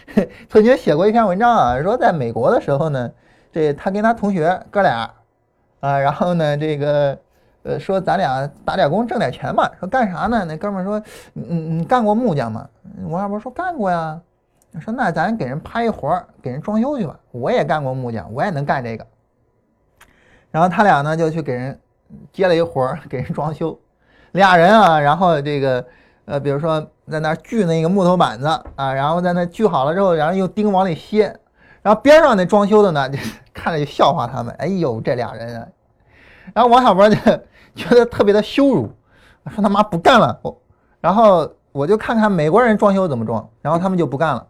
[0.50, 3.12] 曾经写过一篇文章啊，说在美国的时候呢，
[3.52, 5.12] 这他跟他同学哥俩
[5.80, 7.16] 啊，然后呢这个。
[7.64, 9.72] 呃，说咱俩打点工挣点钱吧。
[9.80, 10.44] 说干啥呢？
[10.46, 11.02] 那哥们说，
[11.34, 12.68] 你你干过木匠吗？
[13.08, 14.20] 王小波说干过呀。
[14.80, 17.20] 说那咱给人派一活，给人装修去吧。
[17.32, 19.06] 我也干过木匠，我也能干这个。
[20.50, 21.78] 然后他俩呢就去给人
[22.32, 23.78] 接了一活，给人装修。
[24.32, 25.86] 俩人啊，然后这个
[26.26, 31.34] 呃，比如说在那锯那个木头板子啊，然后在那锯好了之后，然后用钉往里楔。
[31.82, 33.18] 然后边上那装修的呢，就
[33.54, 34.56] 看着就笑话他们。
[34.58, 35.68] 哎呦，这俩人啊！
[36.54, 37.16] 然后王小波就
[37.76, 38.92] 觉得特别的羞辱，
[39.50, 40.40] 说他妈不干了。
[40.42, 40.62] 我，
[41.00, 44.48] 然后我就看看美国人装修怎么装，然后他们就不干了。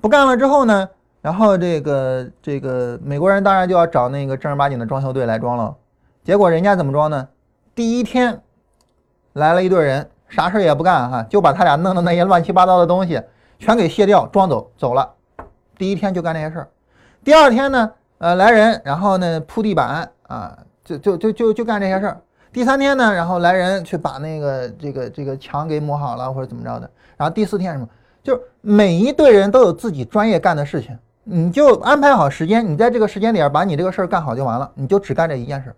[0.00, 0.88] 不干了之后呢，
[1.20, 5.74] 然后这个这个美国人当然就要找那个正儿八经的装修队来装了。
[6.22, 7.28] 结果人家怎么装呢？
[7.74, 8.40] 第一天
[9.32, 13.20] 来了一队人，啥事也不干哈，就把他俩弄的那些乱七八糟的东西
[13.58, 15.14] 全给卸掉，装走走了。
[15.76, 16.68] 第一天就干这些事儿。
[17.22, 22.20] 第二天呢，呃，来人，然后呢铺地板啊，就就就就就干这些事儿。
[22.56, 26.90] 第三天呢，然后来人去把那个这个这个墙给抹好了或者怎么着的。
[27.14, 27.86] 然后第四天什么？
[28.22, 35.70] 就是每一队人都有自己专业干的事情，你就安排好时间，你在这个时间点把你这个事儿干好就完了，你就只干这一件事。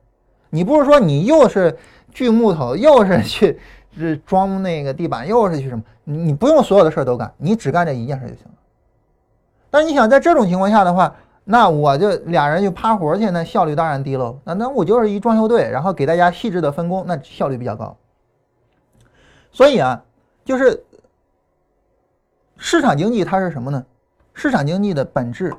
[0.50, 1.76] 你不是说你又是
[2.12, 3.58] 锯木头，又是去
[3.96, 5.82] 是装那个地板，又是去什么？
[6.04, 8.52] 你你不用所有的事儿都干，你只干这一件事就行了。
[9.68, 11.12] 但你想在这种情况下的话，
[11.50, 14.38] 那我就俩人就趴活去，那效率当然低喽。
[14.44, 17.96] 那那我就是一装修队，然后给大家细致的分工，那效率比较高。
[19.50, 20.04] 所以啊，
[20.44, 20.84] 就是。
[22.60, 23.86] 市场经济它是什么呢？
[24.34, 25.54] 市场经济的本质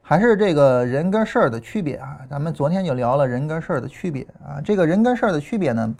[0.00, 2.20] 还是这个人跟事儿的区别啊。
[2.30, 4.62] 咱们昨天就聊了人跟事儿的区别啊。
[4.64, 5.92] 这个人跟事儿的区别呢，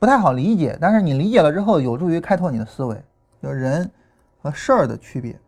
[0.00, 3.00] 不太好理解，但是你理解了之后，有助于开拓你的思维。
[3.40, 3.88] 就人
[4.42, 5.38] 和事儿的区别，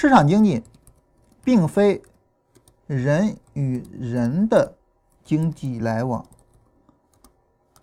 [0.00, 0.64] 市场经济
[1.44, 2.00] 并非
[2.86, 4.72] 人与人的
[5.22, 6.24] 经济来往，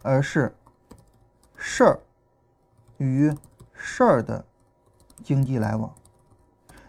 [0.02, 0.52] 而是。
[1.56, 2.00] 事儿
[2.98, 3.32] 与
[3.72, 4.44] 事儿的
[5.24, 5.94] 经济来往，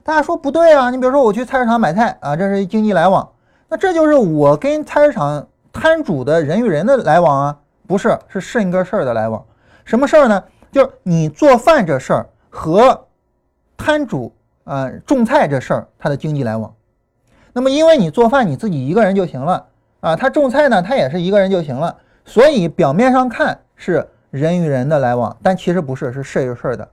[0.02, 0.88] 大家说不对啊？
[0.88, 3.30] 你比如说我去菜市场买菜啊，这是经济来往，
[3.68, 7.60] 那这就是我跟菜市场摊主的人与人的来往啊？
[7.86, 9.44] 不是，是剩个事儿的来往。
[9.84, 10.42] 什么事儿呢？
[10.72, 13.08] 就是你做饭这事儿和
[13.76, 14.32] 摊主
[14.68, 16.72] 啊种菜这事儿，他的经济来往。
[17.52, 19.66] 那么因为你做饭你自己一个人就行了
[20.00, 24.06] 啊，他种菜呢他也是一个人就行了，所以表面上看是。
[24.30, 26.86] 人与人的来往，但其实不是，是事与事的。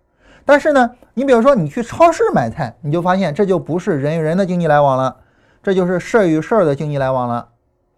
[0.46, 5.18] 但是呢，你比如说你去超市买菜，你就发现这就不是人与人的经济来往了，
[5.62, 7.50] 这就是事与事的经济来往了。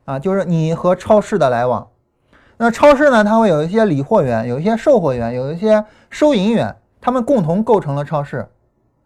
[0.06, 1.88] 啊，就是你和超市的来往。
[2.58, 8.48] 那超市呢，它会有一些理货员，有一些售货员，有一些收银员，他们共同构成了超市。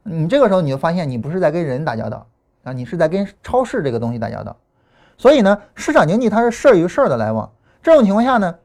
[0.04, 2.26] 你这个时候你就发现，你不是在跟人打交道
[2.64, 4.56] 啊，你是在跟超市这个东西打交道。
[5.18, 7.52] 所以呢，市场经济它是事与事的来往。
[7.84, 8.56] 这种情况下呢？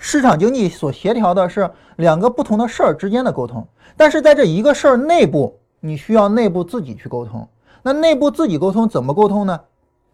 [0.00, 7.48] 市场经济所协调的是两个不同的事儿之间的沟通，但是在这一个事儿内部，你需要内部自己去沟通。
[7.82, 9.60] 那内部自己沟通怎么沟通呢？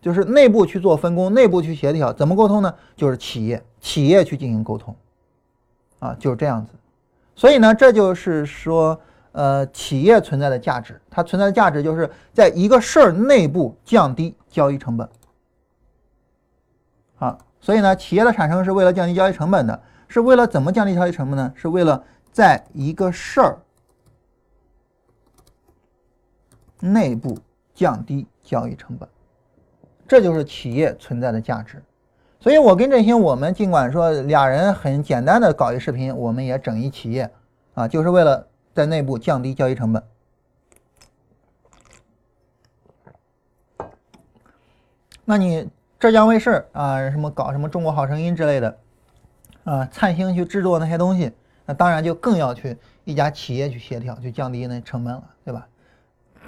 [0.01, 2.13] 就是内部去做分工，内部去协调。
[2.13, 2.75] 怎么沟通呢？
[2.97, 4.97] 就是企业企业去进行沟通，
[5.99, 6.73] 啊，就是这样子。
[7.35, 8.99] 所以呢，这就是说，
[9.35, 15.09] 呃，企业存在的价值，它存在的价值就是在一个事儿内部降低交易成本。
[17.17, 17.39] 好。
[17.61, 21.51] 所以呢，企业的产生是为了降低交易成本的，是为了怎么降低交易成本呢？
[21.57, 23.59] 是为了在一个事儿
[26.79, 27.39] 内部
[27.75, 29.09] 降低交易成本，
[30.07, 31.83] 这就是企业存在的价值。
[32.39, 37.31] 所以我跟振兴，我们尽管说俩人很简单的搞一视频，我们也整一企业
[37.73, 40.03] 啊，就是为了在内部降低交易成本。
[45.25, 45.71] 那你？
[45.97, 48.79] 浙江卫视啊，什么搞什么中国好声音之类的，
[49.65, 51.33] 啊，灿星去制作那些东西，
[51.65, 55.67] 那当然就更要去一家企业去协调，去降低那成本了，对吧？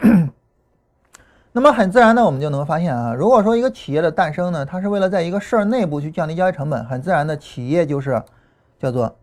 [1.52, 8.22] 那么很自然的，我们就能发现啊，如果说一个企业的诞生呢，它是为了在一个事儿内部去降低交易成本，很自然的，企业就是
[8.78, 9.16] 叫做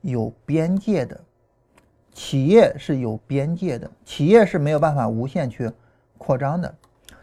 [0.00, 1.20] 有边界的，
[2.16, 5.70] 企业是有边界的，企业是没有办法无限去
[6.16, 6.74] 扩张的。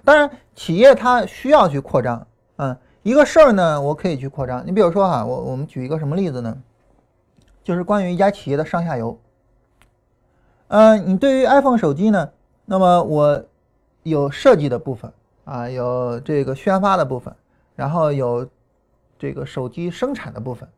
[0.06, 2.28] 当然，企业它需要去扩张。
[2.58, 4.64] 嗯，一个事儿呢，我可以去扩张。
[4.68, 6.56] 你比如说哈，我我们举一个什么例子呢？
[7.64, 9.18] 就是关于一家企业的上下游。
[10.68, 12.30] 嗯，你对于 iPhone 手机呢，
[12.66, 13.44] 那么我
[14.04, 15.12] 有设计的部分
[15.44, 17.34] 啊，有这个宣发的部分，
[17.76, 18.48] 然后有
[19.18, 20.70] 这个手机生产的部分。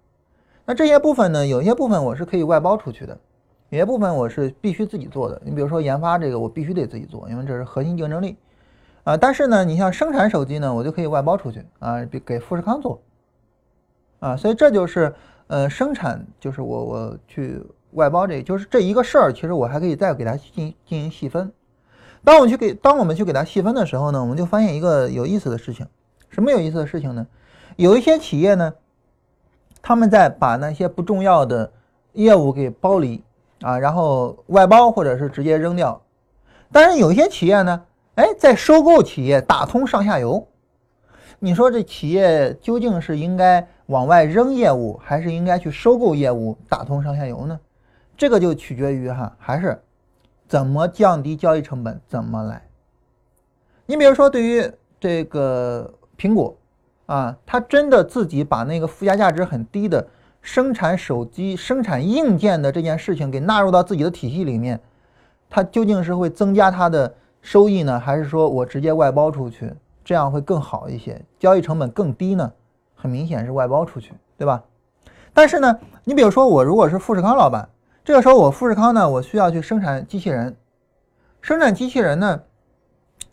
[0.63, 3.18] 那这些部分呢，有些部分我是可以外包出去的，
[3.76, 5.41] 有些部分我是必须自己做的。
[5.43, 8.38] 你比如说研发这个，我必须得自己做，因为这是核心竞争力。
[9.03, 13.01] 啊，但是呢，你像生产手机呢，我就可以外包出去啊，给给富士康做，
[14.21, 15.13] 啊，所以这就是
[15.47, 17.61] 呃生产，就是我我去
[17.91, 19.34] 外包，这就是这一个事儿。
[19.34, 21.51] 其实我还可以再给它进进行细分。
[22.23, 25.86] 当我去给当我们去给它细分的时候呢，我们就发现一个有意思的事情。
[26.30, 27.28] 什么有意思的事情呢？
[27.76, 28.73] 有一些企业呢，
[29.82, 31.69] 他们在把那些不重要的
[32.13, 33.21] 业务给剥离
[33.62, 36.01] 啊，然后外包或者是直接扔掉。
[36.72, 37.86] 但是有些企业呢，
[38.16, 40.47] 哎，在收购企业打通上下游。
[41.39, 47.60] 你说这企业究竟是应该往外扔业务，还是应该去收购业务打通上下游呢？
[48.18, 49.82] 这个就取决于哈，还是
[50.47, 52.62] 怎么降低交易成本，怎么来。
[53.86, 56.58] 你比如说，对于这个苹果
[57.06, 60.08] 啊，它真的自己把那个附加价值很低的
[60.46, 64.80] 生产手机、生产硬件的这件事情给纳入到自己的体系里面，
[65.50, 69.74] 它究竟是会增加它的收益呢，还是说我直接外包出去？
[70.04, 72.54] 这样会更好一些，交易成本更低呢。
[72.93, 74.64] 很明显是外包出去，对吧？
[75.34, 77.68] 但是呢，你比如说我如果是富士康老板，
[78.04, 80.56] 这个时候我富士康呢，我需要去生产机器人，
[81.41, 82.43] 生产机器人呢，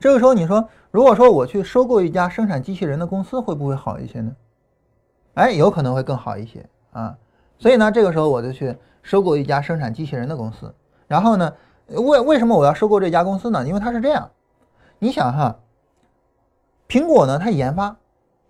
[0.00, 4.34] 这个时候你说，如果说我去收购一家生产机器人的公司，会不会好一些呢？
[5.34, 7.16] 哎，有可能会更好一些啊。
[7.58, 10.72] 所以呢，这个时候我就去收购一家生产机器人的公司。
[11.06, 11.52] 然后呢，
[11.88, 13.66] 为为什么我要收购这家公司呢？
[13.66, 14.30] 因为它是这样，
[14.98, 15.58] 你想哈。
[16.88, 17.96] 苹果呢，它研发，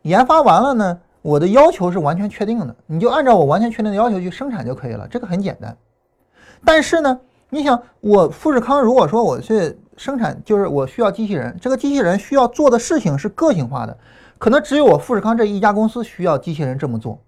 [0.02, 5.76] 研发完了呢，我的要求是完全确定的，你就按照我完全确定的要求去生产就可以了，这个很简单。
[6.64, 7.20] 但是呢，
[7.50, 13.96] 你想我富士康如果说我去生产，就是我需要机器人，这个机器人需要做的事情是个性化的，
[14.38, 17.20] 可能只有我富士康这一家公司需要机器人这么做。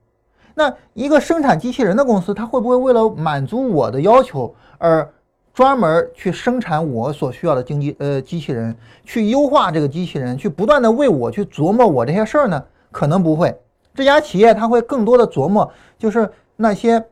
[0.54, 5.08] 那一个生产机器人的公司，它会不会为了满足我的要求而？
[5.52, 12.60] 专门去生产我所需要的经济呃机器人，去优化这个机器人，去不断的为我去琢磨我这些事儿呢？
[12.90, 13.56] 可能不会。
[13.94, 17.04] 这家企业它会更多的琢磨，就是那些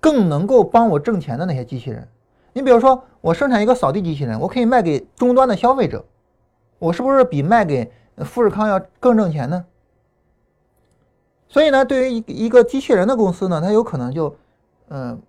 [0.00, 2.08] 更能够帮我挣钱的那些机器人。
[2.54, 6.04] 你比如说，我生产一个扫地机器人，我可以卖给终端的消费者，
[6.80, 7.88] 我是不是比卖给
[8.24, 9.64] 富士康要更挣钱呢？
[11.52, 14.34] 所以呢，对于一一个机器人的公司呢，它有可能就
[14.88, 15.20] 嗯。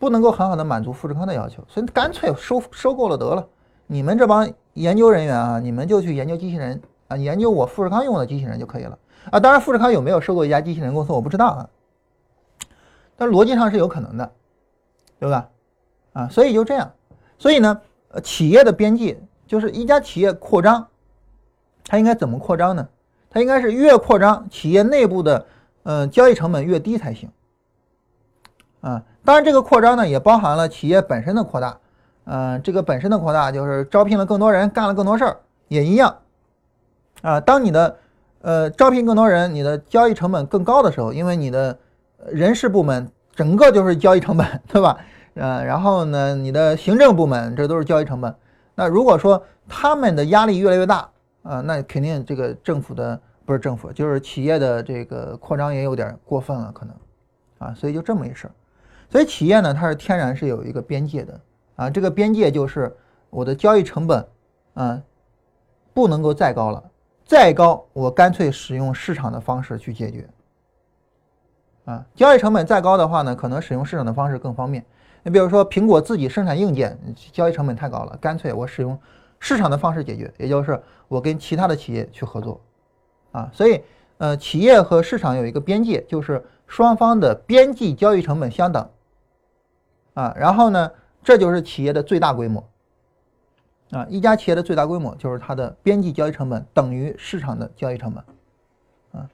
[0.00, 3.46] 不能够很好的满足富士康的要求，所以干脆收收购了得了。
[3.86, 8.98] 你们这帮研究人员啊，你们就去研究机器人啊，研究我富士康用的机器人就可以了
[9.30, 9.38] 啊。
[9.38, 11.68] 当然，富士康有没有收购一家机器人公司，我不知道啊。
[13.14, 14.32] 但逻辑上是有可能的，
[15.18, 15.50] 对吧？
[16.14, 16.90] 啊，所以就这样。
[17.36, 20.88] 所以呢，呃，企业的边际就是一家企业扩张，
[21.84, 22.88] 它应该怎么扩张呢？
[23.28, 25.44] 它应该是越扩张，企业内部的
[25.82, 27.30] 嗯交易成本越低才行。
[28.80, 31.78] 啊，当然，这个扩张呢也包含了企业本身的扩大，
[32.24, 35.36] 嗯，这个本身的扩大就是招聘了更多人，干了更多事儿，
[35.68, 36.16] 也一样。
[37.20, 37.96] 啊，当你的
[38.40, 41.78] 呃招聘更多人，你的交易成本更高的时候，因为你的
[42.30, 44.96] 人事部门整个就是交易成本，对吧？
[45.34, 48.34] 呃，然后呢，你的行政部门这都是交易成本。
[48.74, 51.08] 那如果说他们的压力越来越大，
[51.42, 53.20] 啊，那肯定这个政府的
[53.50, 56.94] 不是政府，就是企业的这个扩张也有点过分了，可能，
[57.58, 58.52] 啊，所以就这么一事儿。
[59.08, 61.40] 所以企业呢，它是天然是有一个边界的
[61.74, 62.96] 啊，这个边界就是
[63.28, 64.24] 我的交易成本，
[64.74, 65.02] 啊，
[65.92, 66.80] 不能够再高了，
[67.24, 70.28] 再高我干脆使用市场的方式去解决，
[71.86, 74.86] 啊，交易成本再高的话呢，可能使用市场的方式更方便。
[75.24, 76.96] 你比如说苹果自己生产硬件，
[77.32, 78.96] 交易成本太高了，干脆我使用
[79.40, 82.60] 市场的方式解决，也就是我跟其他的企业去合作，
[83.32, 83.82] 啊，所以
[84.18, 88.88] 呃，企业和市场有一个边界，就是双方的边际交易成本相等。
[90.14, 90.90] 啊，然后呢，
[91.22, 92.62] 这就是企业的最大规模。
[93.92, 98.24] 啊，一家企业的最大规模就是它的边际交易成本等于市场的交易成本。
[99.12, 99.30] 啊，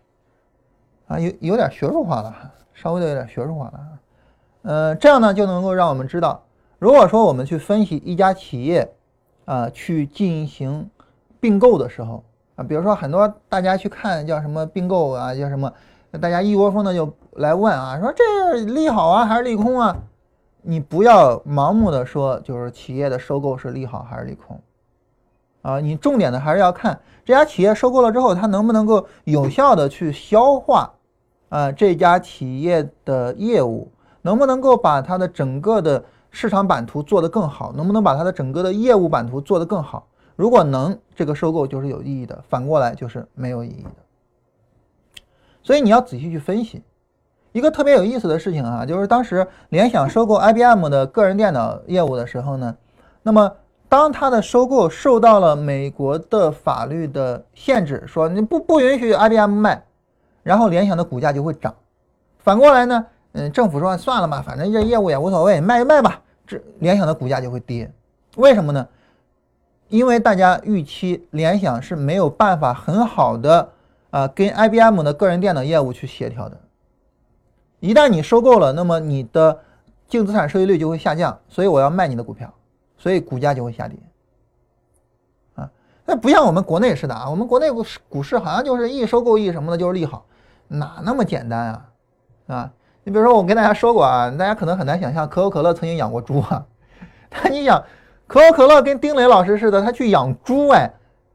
[1.08, 3.98] 啊，有有点学术化了，稍微的有点学术化了。
[4.62, 6.42] 呃，这样呢就能够让我们知道，
[6.78, 8.90] 如果说我们去分析一家企业，
[9.44, 10.88] 啊，去进行
[11.38, 12.24] 并购的时候，
[12.56, 15.72] 啊，比如说很多大家去看叫什么并购啊，叫什么，
[16.20, 19.96] 大家一窝蜂的就来问啊，说这利好啊还是利空啊？
[20.62, 24.60] 你不要盲目的说，就是企业的收购是利好还是利空，
[25.62, 30.90] 啊，你重点的还是要看这家企业收购了之后，它能不能够有效的去消化，
[31.50, 33.92] 啊，这家企业的业务，
[34.22, 40.06] 能不能够把它的整个的市场版图做得更好，能不能把它的整个的业务版图做得更好？
[40.36, 45.22] 如果能，这个收购就是有意义的；反过来就是没有意义的。
[45.62, 46.82] 所以你要仔细去分析。
[47.52, 52.76] 一个特别有意思的事情啊，就是当时联想收购 IBM 的个人电脑业务的时候呢，
[53.22, 53.50] 那么
[53.88, 59.82] 当它的收购受到了美国的法律的限制，说你不不允许 IBM 卖，
[60.42, 61.74] 然后联想的股价就会涨。
[62.40, 67.90] 反过来呢，嗯，政府说算了吧，反正这业务也无所谓，卖就卖吧，这联想的股价就会跌。
[68.36, 68.86] 为什么呢？
[69.88, 73.70] 因为大家预期联想是没有办法很好的
[74.10, 76.58] 啊跟 IBM 的个人电脑业务去协调的。
[77.78, 79.60] 一旦你收购了，那么你的
[80.08, 82.52] 净资产收益率就会下降，所以我要卖你的股票，
[82.98, 83.96] 所以股价就会下跌。
[85.54, 85.70] 啊，
[86.04, 90.26] 那不像我们国内似的啊，我们国内股市股市好像就是一收购一什么的，就是利好，
[90.66, 91.88] 哪那么简单啊？
[92.48, 92.72] 啊，
[93.04, 96.66] 你比如说我跟大家说过啊，大家可能很难想象可口可乐曾经养过猪啊，
[97.30, 97.84] 但你想。
[98.26, 100.92] 可口可乐跟丁磊老师似的，他去养猪哎，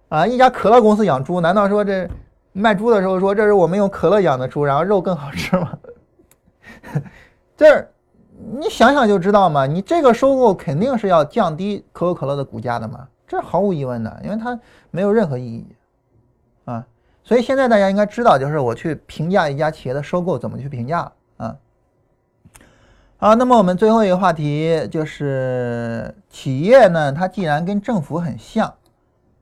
[0.10, 2.10] 啊，一家可乐公司养猪，难道说这
[2.54, 5.78] 卖猪的时候说这是我们用可乐养的猪，然后肉更好吃吗？
[7.56, 7.88] 这
[8.60, 15.68] 你想想就知道嘛，你这个收购肯定是要降低可口可乐的股价的嘛，这毫无疑问的，因为它没有任何意义
[16.66, 16.86] 啊。
[17.24, 21.12] 所以现在大家应该知道，就是我去评价一家企业的收购怎么去评价啊。
[23.24, 28.74] 好，那么我们最后一个话题就是企业呢，它既然跟政府很像，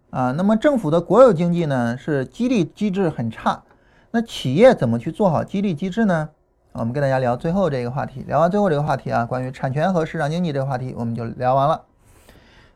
[0.09, 3.63] 啊，那么政府的国有经济呢是激励机制很差，
[4.11, 6.27] 那企业怎么去做好激励机制呢？
[6.73, 11.81] 我们跟大家聊最后这个话题，聊完最后这个话题啊，关于产权和市场经济这个话题我们就聊完了。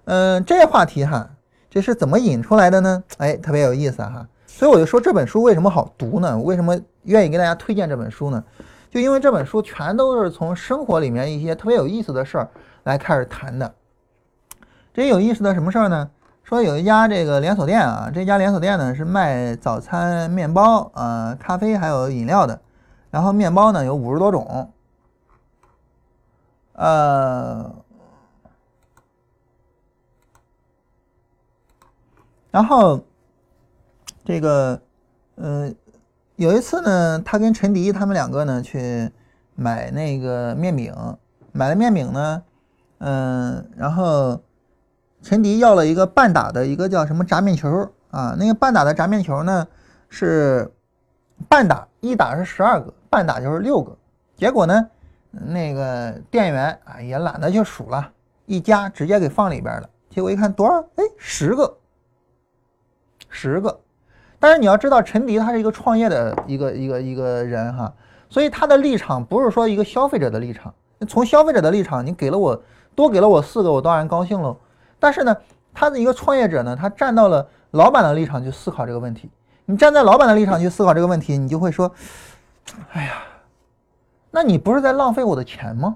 [0.06, 1.32] 嗯，这话题哈，
[1.70, 3.04] 这是怎么引出来的呢？
[3.18, 6.40] 哎，特别有意思哈，所以我就说这本书为什么好读呢？
[6.40, 8.42] 为什么愿意给大家推荐这本书呢？
[8.94, 12.48] 就因为这本书全都是从生活里面一些特别有意思的事儿
[12.84, 13.74] 来开始谈的。
[14.94, 16.12] 这有意思的什么事儿呢？
[16.44, 22.62] 说有一家这个连锁店啊，这家连锁店呢是卖早餐、面包、啊咖啡还有饮料的。
[23.10, 24.72] 然后面包呢有五十多种，
[26.74, 27.74] 呃，
[32.52, 33.04] 然后
[34.24, 34.80] 这个，
[35.38, 35.76] 嗯。
[36.36, 39.12] 有一次呢，他跟陈迪他们两个呢去
[39.56, 40.92] 买那个面饼，
[41.52, 42.44] 买了面饼呢，
[42.98, 44.42] 嗯，然后
[45.22, 49.68] 陈迪要了一个半打的一个叫什么炸面球啊，那个半打的炸面球呢
[50.10, 50.72] 是
[51.48, 53.96] 半打一打是十二个，半打就是六个，
[54.36, 54.90] 结果呢
[55.30, 58.12] 那个店员啊也懒得去数了，
[58.48, 61.78] 一夹直接给放里边了，结果一看多少，哎，十个，
[63.30, 63.83] 十个。
[64.44, 67.94] 但是你要知道，陈迪他是一个创业的一个一个一个人哈，
[68.30, 70.74] 所以他的立场不是说一个消费者的立场。
[71.08, 72.62] 从消费者的立场，你给了我
[72.94, 74.58] 多给了我四个，我当然高兴喽。
[75.00, 75.34] 但是呢，
[75.74, 79.30] 他的一个创业者呢，他站到了老板的立场去思考这个问题。
[79.64, 81.90] 你站在老板的立场去思考这个问题，你就会说，
[82.92, 83.24] 哎呀，
[84.30, 85.96] 那你不是在浪费我的钱吗？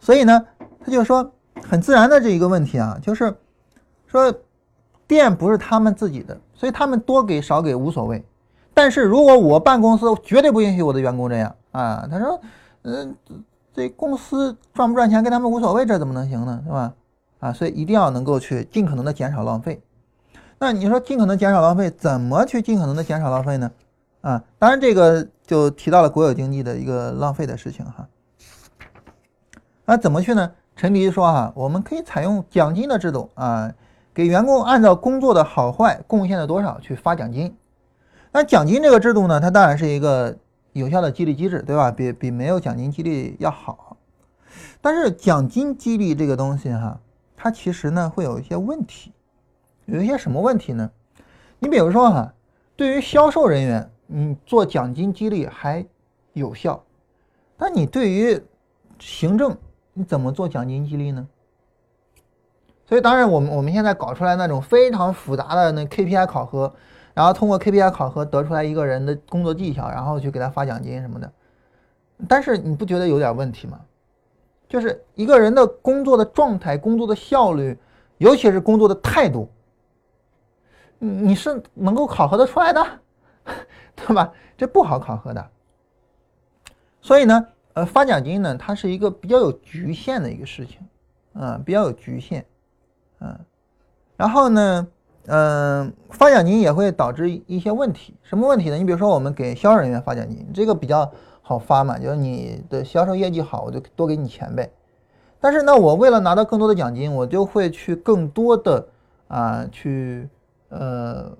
[0.00, 0.44] 所以呢，
[0.84, 1.32] 他就说
[1.62, 3.32] 很自然的这一个问题啊，就是
[4.08, 4.34] 说。
[5.10, 8.24] 店不是他们自己的，所以他们多给少给无所谓。
[8.72, 12.06] 但是如果我办公司，绝对不允许我的员工这样啊！
[12.08, 12.40] 他说
[12.82, 13.16] ：“嗯，
[13.74, 16.62] 这公司赚不赚钱跟他们无所谓，这怎么能行呢？
[16.64, 16.94] 是吧？
[17.40, 19.82] 啊，所以一定要能够去尽可能的减少浪费。
[20.60, 23.68] 那你说尽可能减少浪费，怎么去尽可能的减少浪费呢？
[24.20, 28.06] 啊，当然这个就提到了国有经济的一个浪费的事情哈。
[29.84, 30.52] 那怎么去呢？
[30.76, 33.74] 陈迪说哈，我们可以采用奖金的制度啊。
[34.12, 37.56] 给员工按照工作的好坏贡献了多少去发奖金，
[38.32, 40.36] 那奖金这个制度呢，它当然是一个
[40.72, 41.90] 有效的激励机制，对吧？
[41.90, 43.96] 比比没有奖金激励要好。
[44.80, 47.00] 但是奖金激励这个东西哈，
[47.36, 49.12] 它其实呢会有一些问题，
[49.86, 50.90] 有一些什么问题呢？
[51.58, 52.34] 你比如说哈，
[52.74, 55.86] 对于销售人员，你做奖金激励还
[56.32, 56.82] 有效，
[57.56, 58.42] 但你对于
[58.98, 59.56] 行政，
[59.92, 61.28] 你怎么做奖金激励呢？
[62.90, 66.74] 所以，当然，我们我们现在搞出来那种非常复杂的那 KPI 考核，
[67.14, 71.32] 然后通过 KPI 考核得出来一个人的工作技巧，然后去给他发奖金什么的。
[72.28, 73.78] 但是你不觉得有点问题吗？
[74.68, 77.78] 就是一个人的工作的状态、工作的效率，
[78.18, 79.48] 尤其是工作的态度，
[80.98, 82.84] 你是能够考核得出来的，
[83.94, 84.32] 对吧？
[84.58, 85.48] 这不好考核的。
[87.00, 90.80] 所以呢，呃，发奖金呢，它是一个比较有局限的一个事情，
[91.32, 92.44] 啊，比较有局限。
[93.20, 93.38] 嗯，
[94.16, 94.86] 然后呢，
[95.26, 98.76] 嗯，发奖金也会导致一些问题，什么问题呢？
[98.76, 101.10] 你比如说，我们给销售人员发奖金，这个比较
[101.42, 104.70] 好发嘛，就是你的销售业绩好，我就多给你钱呗。
[105.40, 108.86] 但是呢，我为了拿到更多的奖金，我就会去更多的
[109.28, 110.28] 啊，去
[110.68, 111.30] 呃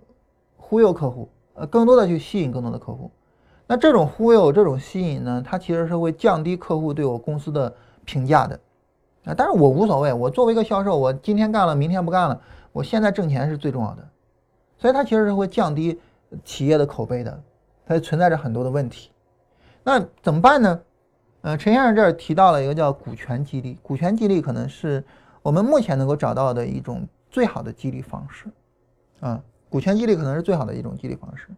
[0.57, 3.11] 忽悠客户，呃，更多的去吸引更多的客户。
[3.66, 7.73] 那这种忽悠、这种吸引呢，它其实是会降低客户对我公司的
[8.05, 8.59] 评价的。
[9.25, 12.41] 啊，但是我无所谓，我作为一个销售，我今天干了，明天不干了，
[12.73, 14.09] 我现在挣钱是最重要的，
[14.79, 16.01] 所以它其实是会降低
[16.45, 17.43] 企业的口碑的，
[17.87, 19.11] 它存在着很多的问题。
[19.83, 20.81] 那怎么办呢？
[21.43, 25.03] 呃，陈先生这儿提到了一个叫股权激励，股权激励可能是
[25.43, 28.47] 我们目前能够找到的一种最好的激励方式
[29.21, 31.49] 啊，股权激励可能是最好的一种激励方式。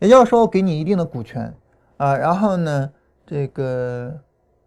[0.00, 1.54] 也就是说，给你一定的股权
[1.96, 2.90] 啊，然后呢，
[3.24, 4.12] 这个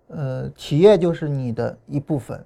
[0.07, 2.45] 呃，企业就是你的一部分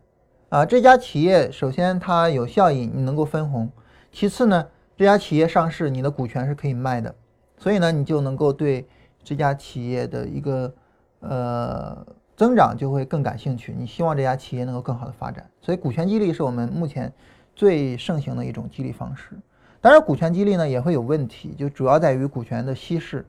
[0.49, 0.65] 啊。
[0.65, 3.67] 这家企业首先它有效益，你能够分红；
[4.11, 4.65] 其次呢，
[4.95, 7.13] 这家企业上市，你的股权是可以卖的，
[7.57, 8.87] 所以呢，你就能够对
[9.23, 10.73] 这家企业的一个
[11.19, 12.05] 呃
[12.35, 13.75] 增长就会更感兴趣。
[13.77, 17.11] 你希望这家企业能够更好的发展，所以股权激励是我们目前
[17.55, 19.37] 最盛行的一种激励方式。
[19.81, 23.25] 当然，股权激励呢也会有问题，就主要在于股权的稀释，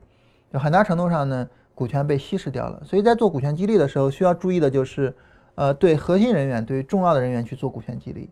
[0.51, 2.81] 就很大程度上呢，股权被稀释掉了。
[2.85, 5.13] 所以在做股权激励的时候，需要注意的就是，
[5.55, 8.29] 呃，对核心人员、对重要的人员去做股权激励，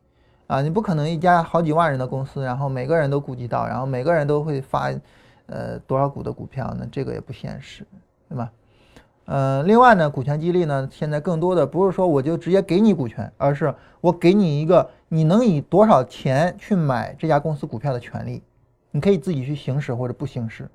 [0.47, 4.91] 啊，你不可能一家好几万人的公司，然后每个人都顾及到，然后每个人都会发，
[5.47, 6.87] 呃，多少股的股票呢？
[6.91, 7.85] 这个也不现实，
[8.27, 8.51] 对吧？
[9.25, 18.41] 呃，另外呢，股权激励呢，现在更多的不是说我就直接给你股权，而是我给你一个你能以多少钱去买这家公司股票的权利，
[18.89, 20.67] 你可以自己去行使或者不行使。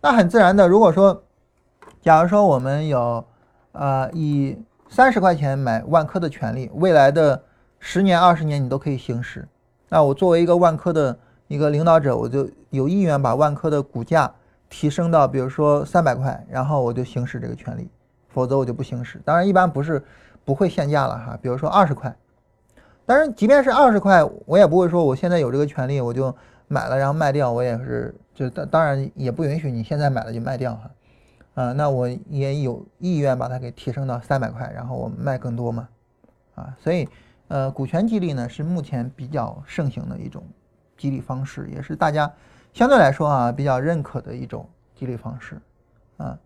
[0.00, 1.24] 那很自然的，如果说，
[2.04, 3.24] 假如说我们有，
[3.72, 4.58] 呃，以
[4.90, 7.42] 三十块钱买万科的权利，未来的
[7.78, 9.48] 十年、二十年你都可以行使。
[9.88, 11.16] 那我作为一个万科的
[11.48, 14.30] 一个领导者，我就有意愿把万科的股价。
[14.70, 17.88] 提升到比如说三百块，然后我就行使这个权利，
[18.28, 19.20] 否则我就不行使。
[19.24, 20.02] 当然，一般不是
[20.44, 21.38] 不会限价了哈。
[21.40, 22.12] 比如说二十块，
[23.06, 26.34] 当然即便是二十块，我也不会说我现在有这个权利我就
[26.66, 30.90] 买了然后卖掉，我也是就当当然也不允许你现在买了就卖掉哈。
[31.54, 35.88] 啊，那我也有意愿把它给提升到三百块，然后我卖更多嘛。
[36.54, 37.08] 啊，所以
[37.48, 40.42] 呃，股权激励呢是目前比较盛行的一种
[40.96, 42.30] 激励方式，也是大家。
[42.72, 45.60] 相对来说啊，比较认可的一种激励方式，
[46.16, 46.36] 啊，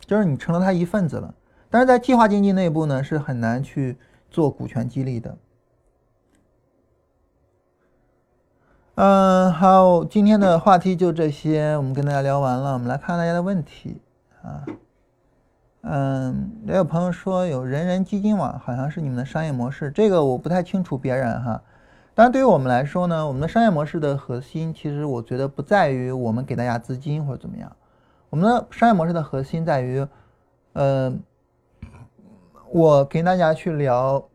[0.00, 1.34] 就是你成了他一份子了。
[1.70, 3.96] 但是在计划经济内部呢，是很难去
[4.30, 5.34] 做股权激励的。
[9.04, 12.74] 嗯，好，今天的话题就这些，我们跟大家聊完了。
[12.74, 14.00] 我们来看大家的问题
[14.44, 14.64] 啊，
[15.80, 21.60] 嗯，也有朋友说有人人基金网好像是你们的商业模式，这个我不太清楚别人哈。
[22.14, 27.72] 当然，对于我们来说呢，我们的商业模式的核心，其实我觉得不在于我们给大家资金或者怎么样。
[28.30, 30.06] 我们的商业模式的核心在于，
[30.74, 31.12] 呃，
[32.70, 34.28] 我跟大家去聊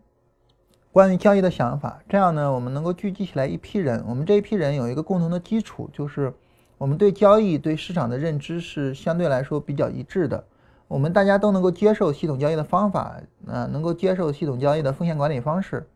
[0.98, 4.04] 关于交易的想法，这样呢，我们能够聚集起来一批人。
[4.08, 6.34] 我们这一批人有一个共同的基础，就是
[6.80, 10.44] 我们对交易、对市场的认知是相对来说比较一致的。
[10.88, 13.16] 我们大家都能够接受系统交易的方法，
[13.46, 15.88] 啊，能够接受系统交易的风险管理方式，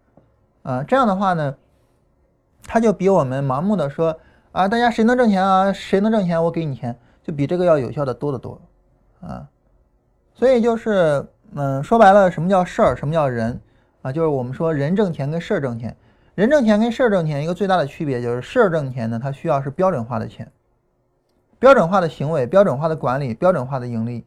[0.62, 1.56] 啊，这样的话呢。
[2.62, 4.16] 他就比我们盲目的说
[4.52, 5.74] 啊，大家谁能挣钱啊？
[5.74, 8.62] 谁能挣钱，我给你钱，就比这个要有效的多得多
[9.20, 9.50] 啊。
[10.36, 11.26] 所以就是，
[11.56, 12.96] 嗯，说白了，什么叫事儿？
[12.96, 13.60] 什么叫人
[14.02, 14.12] 啊？
[14.12, 15.96] 就是我们说人挣钱跟事儿挣钱，
[16.36, 20.52] 人挣钱跟事儿挣钱一个最大的区别就是事儿挣钱呢，它需要是标准化的钱，
[21.60, 24.26] 标准化的行为，标准化的管理，标准化的盈利。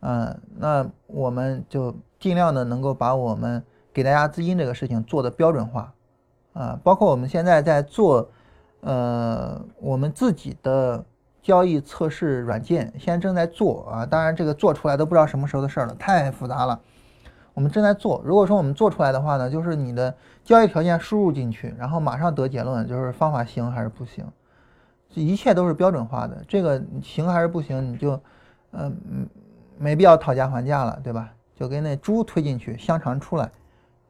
[0.00, 3.62] 嗯，那我们就尽量的能够把我们
[3.92, 5.92] 给大家资金这个事情做的标准化。
[6.52, 8.30] 啊，包括我们现在在做，
[8.82, 11.04] 呃，我们自己的
[11.42, 14.06] 交易测试软件，现在正在做啊。
[14.06, 16.80] 当然，这个做出来都不知道什么时候的事儿了，太复杂了。
[17.54, 18.20] 我们正在做。
[18.24, 20.14] 如果说我们做出来的话呢，就是你的
[20.44, 24.24] 交易条件输入进去，然后马上得结论，就是方法行还是不行，
[25.08, 26.44] 这一切都是标准化的。
[26.46, 28.20] 这个行还是不行，你就，
[28.72, 29.28] 嗯，
[29.78, 31.30] 没必要讨价还价了，对吧？
[31.54, 33.48] 就跟那猪推进去，香肠出来，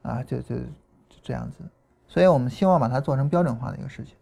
[0.01, 1.59] 啊，就就就这样子。
[2.07, 4.15] 所以我们希望把它做成标准化的一个事情，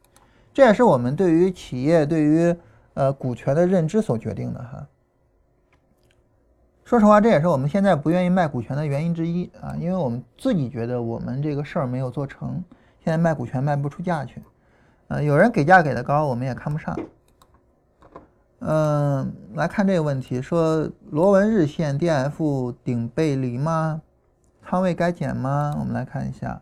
[0.54, 2.54] 这也是我们对于企业对于
[2.95, 4.86] 呃股权的认知所决定的哈。
[6.85, 12.64] 说实话，这也是我们现在不愿意卖股权的原因之一啊，因为我们自己觉得我们这个事儿没有做成，
[13.03, 14.43] 现在卖股权卖不出价去，
[15.07, 16.97] 呃，有人给价给的高，我们也看不上。
[18.60, 24.01] 嗯，来看这个问题，说螺纹日线 D F 顶背离吗？
[24.61, 25.76] 仓位该减吗？
[25.80, 26.61] 我们来看一下。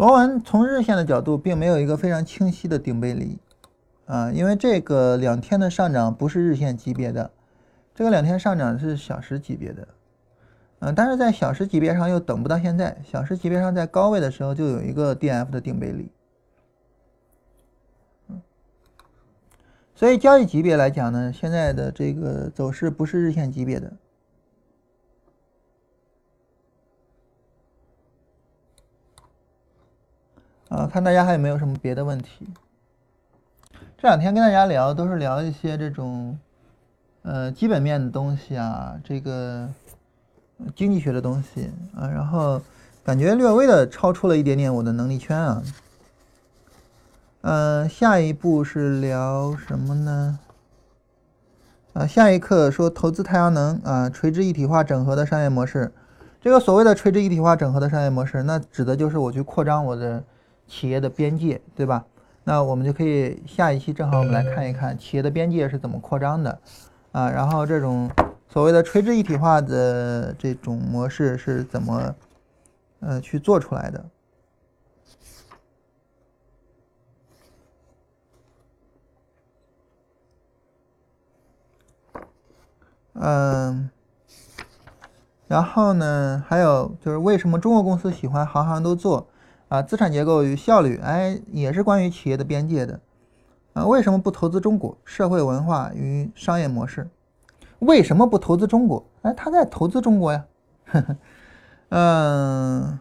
[0.00, 3.38] 螺纹从日线的角度，并没有一个非常清晰的顶背离，
[4.06, 7.30] 啊，因为这个两天的上涨不是日线级别的，
[7.94, 9.88] 这个两天上涨是小时级别的，
[10.78, 16.10] 嗯，但是在小时级别上又等不到现在，小时级别上在高位的时候就有一个 D F 的顶背离，
[19.94, 23.92] 所以交易级别来讲呢，现在的这个走势不是日线级别的。
[30.70, 32.48] 啊，看大家还有没有什么别的问题？
[33.98, 36.38] 这两天跟大家聊都是聊一些这种，
[37.22, 39.68] 呃，基本面的东西啊，这个
[40.76, 42.62] 经济学的东西啊，然后
[43.02, 45.62] 感觉略微的超出了一点点我的能力圈啊。
[47.40, 50.38] 嗯，下一步是聊什么呢？
[51.94, 55.92] 啊，下一课说投资太阳能啊，垂直一体化整合的商业模式。
[56.40, 60.22] 这个所谓的垂直一体化整合的商业模式，那指的就是我去扩张我的。
[60.70, 62.06] 企业的边界，对吧？
[62.44, 66.58] 那我们就可以下一期正好我们来看一看企业的边界是怎么扩张的，
[67.10, 68.08] 啊，然后这种
[68.48, 72.14] 所谓的垂直一体化的这种模式是怎么
[73.00, 74.04] 呃去做出来的？
[83.14, 83.90] 嗯，
[85.48, 89.26] 然后呢，还有就是为什么中国公司喜欢行行都做？
[89.70, 93.00] 啊，资产结构与效率，哎，也是关于企业的边界的。
[93.72, 94.98] 啊，为什么不投资中国？
[95.04, 97.08] 社会文化与商业模式，
[97.78, 99.06] 为什么不投资中国？
[99.22, 100.44] 哎，他在投资中国呀。
[101.90, 102.98] 嗯，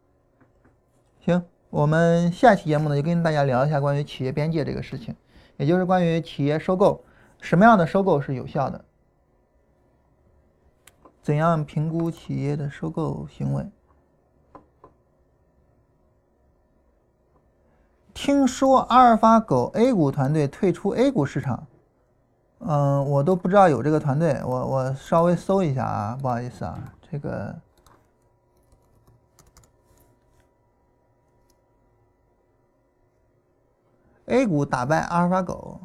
[1.24, 5.16] 行，我们下期节目呢，就跟大家聊一下关于企业边界这个事情，
[5.56, 7.02] 也就是关于企业收购，
[7.40, 8.84] 什么样的收购是有效的？
[11.22, 13.66] 怎样评估企业的收购行为？
[18.16, 21.66] 听说阿尔法狗 A 股团队退出 A 股市场，
[22.60, 26.78] 嗯，我都不知道有这个团队，我我稍微搜一下啊，不好意思啊，
[27.10, 27.54] 这个
[34.24, 35.78] A 股打败阿尔法狗。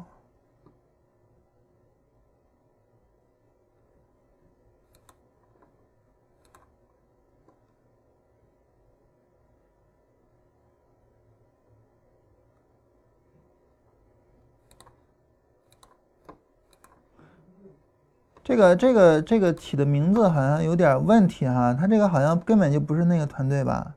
[18.44, 23.94] 这个这个这个起的名字好像有点问题哈，他这个好像根本就不是那个团队吧？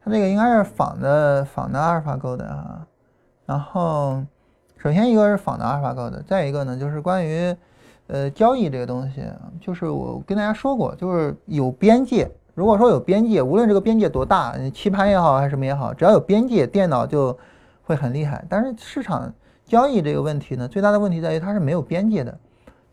[0.00, 2.86] 他这个应该是仿的仿的阿尔法狗的啊。
[3.44, 4.24] 然后，
[4.78, 7.54] 首先一个是仿的阿尔法狗的，再一个呢就是关于
[8.06, 9.30] 呃交易这个东西，
[9.60, 12.30] 就是我跟大家说过，就是有边界。
[12.58, 17.38] 如果说有边界，无论这个边界多大，棋盘也好还是什么也好，只要有边界，电脑就
[17.84, 18.44] 会很厉害。
[18.48, 19.32] 但是市场
[19.64, 22.36] 交易这个问题呢，最大的问题在于它是没有边界的。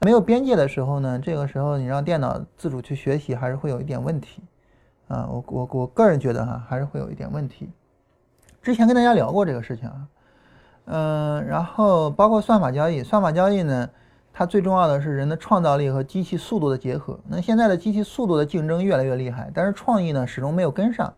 [0.02, 4.44] 没有边界的时候呢，这个时候你让电脑自主去学习，还是会有一点问题。
[5.08, 7.68] 啊，我我我个人觉得哈，还是会有一点问题。
[8.62, 10.08] 之前跟大家聊过这个事情啊，
[10.86, 13.90] 嗯，然后包括算法交易，算法交易呢。
[14.38, 17.18] 它最重要的是人的创造力和机器速度的结合。
[17.30, 21.14] 那现在的机器速度的竞争越来越厉害，但是创意呢始终没有跟上，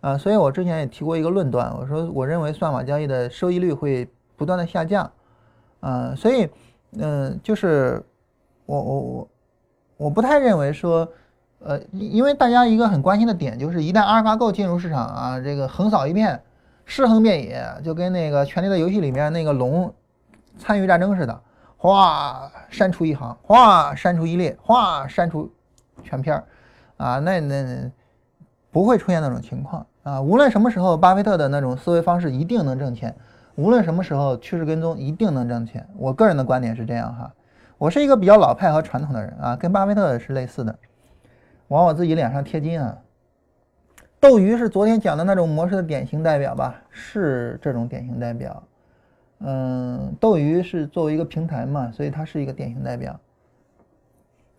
[0.00, 5.08] 啊，所以我之前也提过一个论断，我说我认为算法交易的收益率会不断的下降，
[5.78, 6.48] 啊，所以，
[6.98, 8.04] 嗯，就是
[8.66, 9.28] 我我我
[9.96, 11.08] 我不太认为说，
[11.60, 16.42] 呃，因为大家一个很关心的点就是一旦阿尔法狗进入市场啊，这个横扫一片，
[16.84, 19.94] 尸横遍野，就跟那个《权力的游戏》里面那个龙
[20.58, 21.40] 参与战争似的。
[21.80, 25.48] 哗，删除一行，哗，删除一列，哗，删除
[26.02, 26.44] 全片儿，
[26.96, 27.90] 啊，那那
[28.72, 30.20] 不会出现那种情况啊。
[30.20, 33.12] 无论什么时候，巴菲特的那种思维方式一定能挣钱；
[33.54, 35.88] 无论什么时候，趋势跟踪一定能挣钱。
[35.96, 37.32] 我个人的观点是这样哈。
[37.78, 40.76] 我是一个比较老派和传统的人啊，跟巴菲特是类似的，
[41.68, 42.98] 往我自己脸上贴金啊。
[44.18, 46.74] 斗鱼是昨天讲的那种模式的典型代表吧？
[46.90, 48.60] 是这种典型代表。
[49.40, 53.18] 嗯，斗鱼是作为一个平台嘛，所以它是一个典型代表。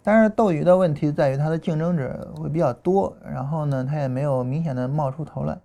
[0.02, 5.58] 但是斗鱼的问题在于它的竞争者会比较多，然后呢，它也没有明显的冒出头来。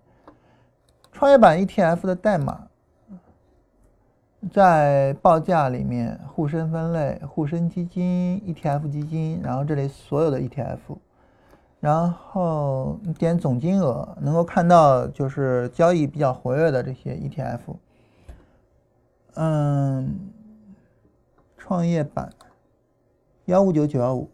[1.12, 2.66] 创业板 ETF 的代码
[4.52, 10.78] 在报价里面，沪深分类、沪深基金、ETF 基金，然后这里所有的 ETF，
[11.78, 17.60] 然后点总金额，能够看到就是交易比较活跃的这些 ETF。
[19.34, 20.30] 嗯，
[21.56, 22.32] 创业板
[23.46, 24.30] 幺五九九幺五，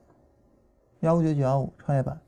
[1.00, 2.20] 幺五九九幺五创业板。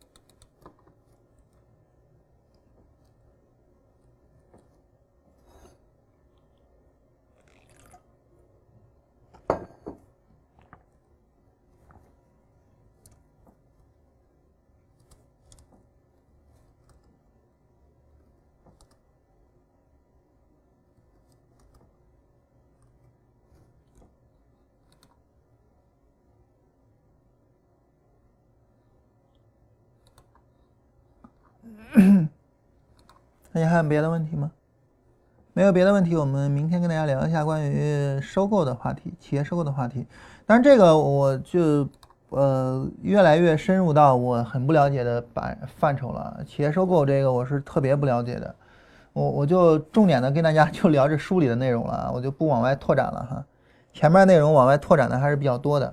[33.53, 34.51] 大家还有别的问题吗？
[35.53, 40.07] 没有别的问题，我们明天跟大家聊一下关于收购的话题，企业收购的话题。
[40.47, 41.87] 当然，这个我就
[42.31, 46.43] 呃越来越深入到我很不了解的板范畴了。
[46.47, 48.55] 企业收购这个我是特别不了解的，
[49.13, 53.45] 我我就重点的跟大家 就聊这书里的内容了，我就不往外拓展了哈。
[53.93, 55.93] 前面内容往外拓展的还是比较多的。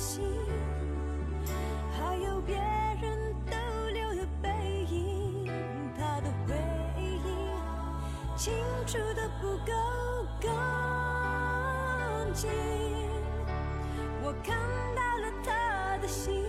[0.00, 0.24] 心
[1.92, 3.56] 还有别人逗
[3.92, 4.48] 留的背
[4.90, 5.46] 影
[5.94, 6.54] 他的回
[6.96, 7.20] 忆
[8.34, 8.54] 清
[8.86, 9.72] 除得不够
[10.40, 10.48] 干
[12.32, 12.48] 净
[14.22, 14.56] 我看
[14.96, 16.46] 到了他的心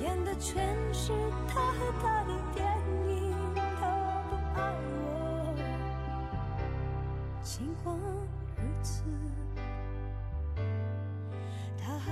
[0.00, 1.12] 演的全是
[1.46, 2.66] 他和她的电
[3.06, 3.86] 影他
[4.30, 4.72] 不爱
[5.02, 5.54] 我
[7.42, 7.94] 尽管
[8.56, 9.02] 如此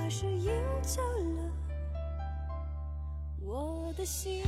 [0.09, 0.51] 是赢
[0.81, 1.51] 走了
[3.41, 4.43] 我的心。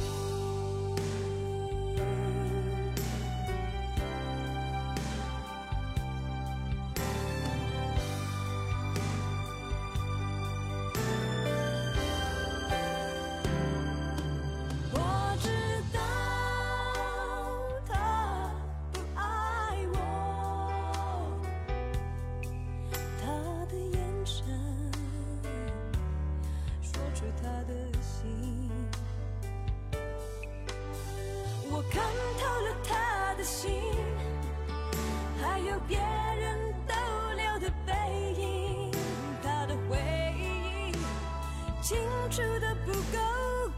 [41.90, 41.98] 清
[42.30, 43.18] 楚的不够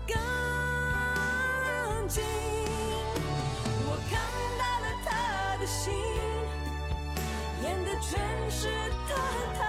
[0.05, 0.19] 干
[2.09, 2.21] 净，
[3.87, 4.19] 我看
[4.59, 5.93] 到了他的心，
[7.63, 8.19] 演的全
[8.51, 8.67] 是
[9.07, 9.60] 他。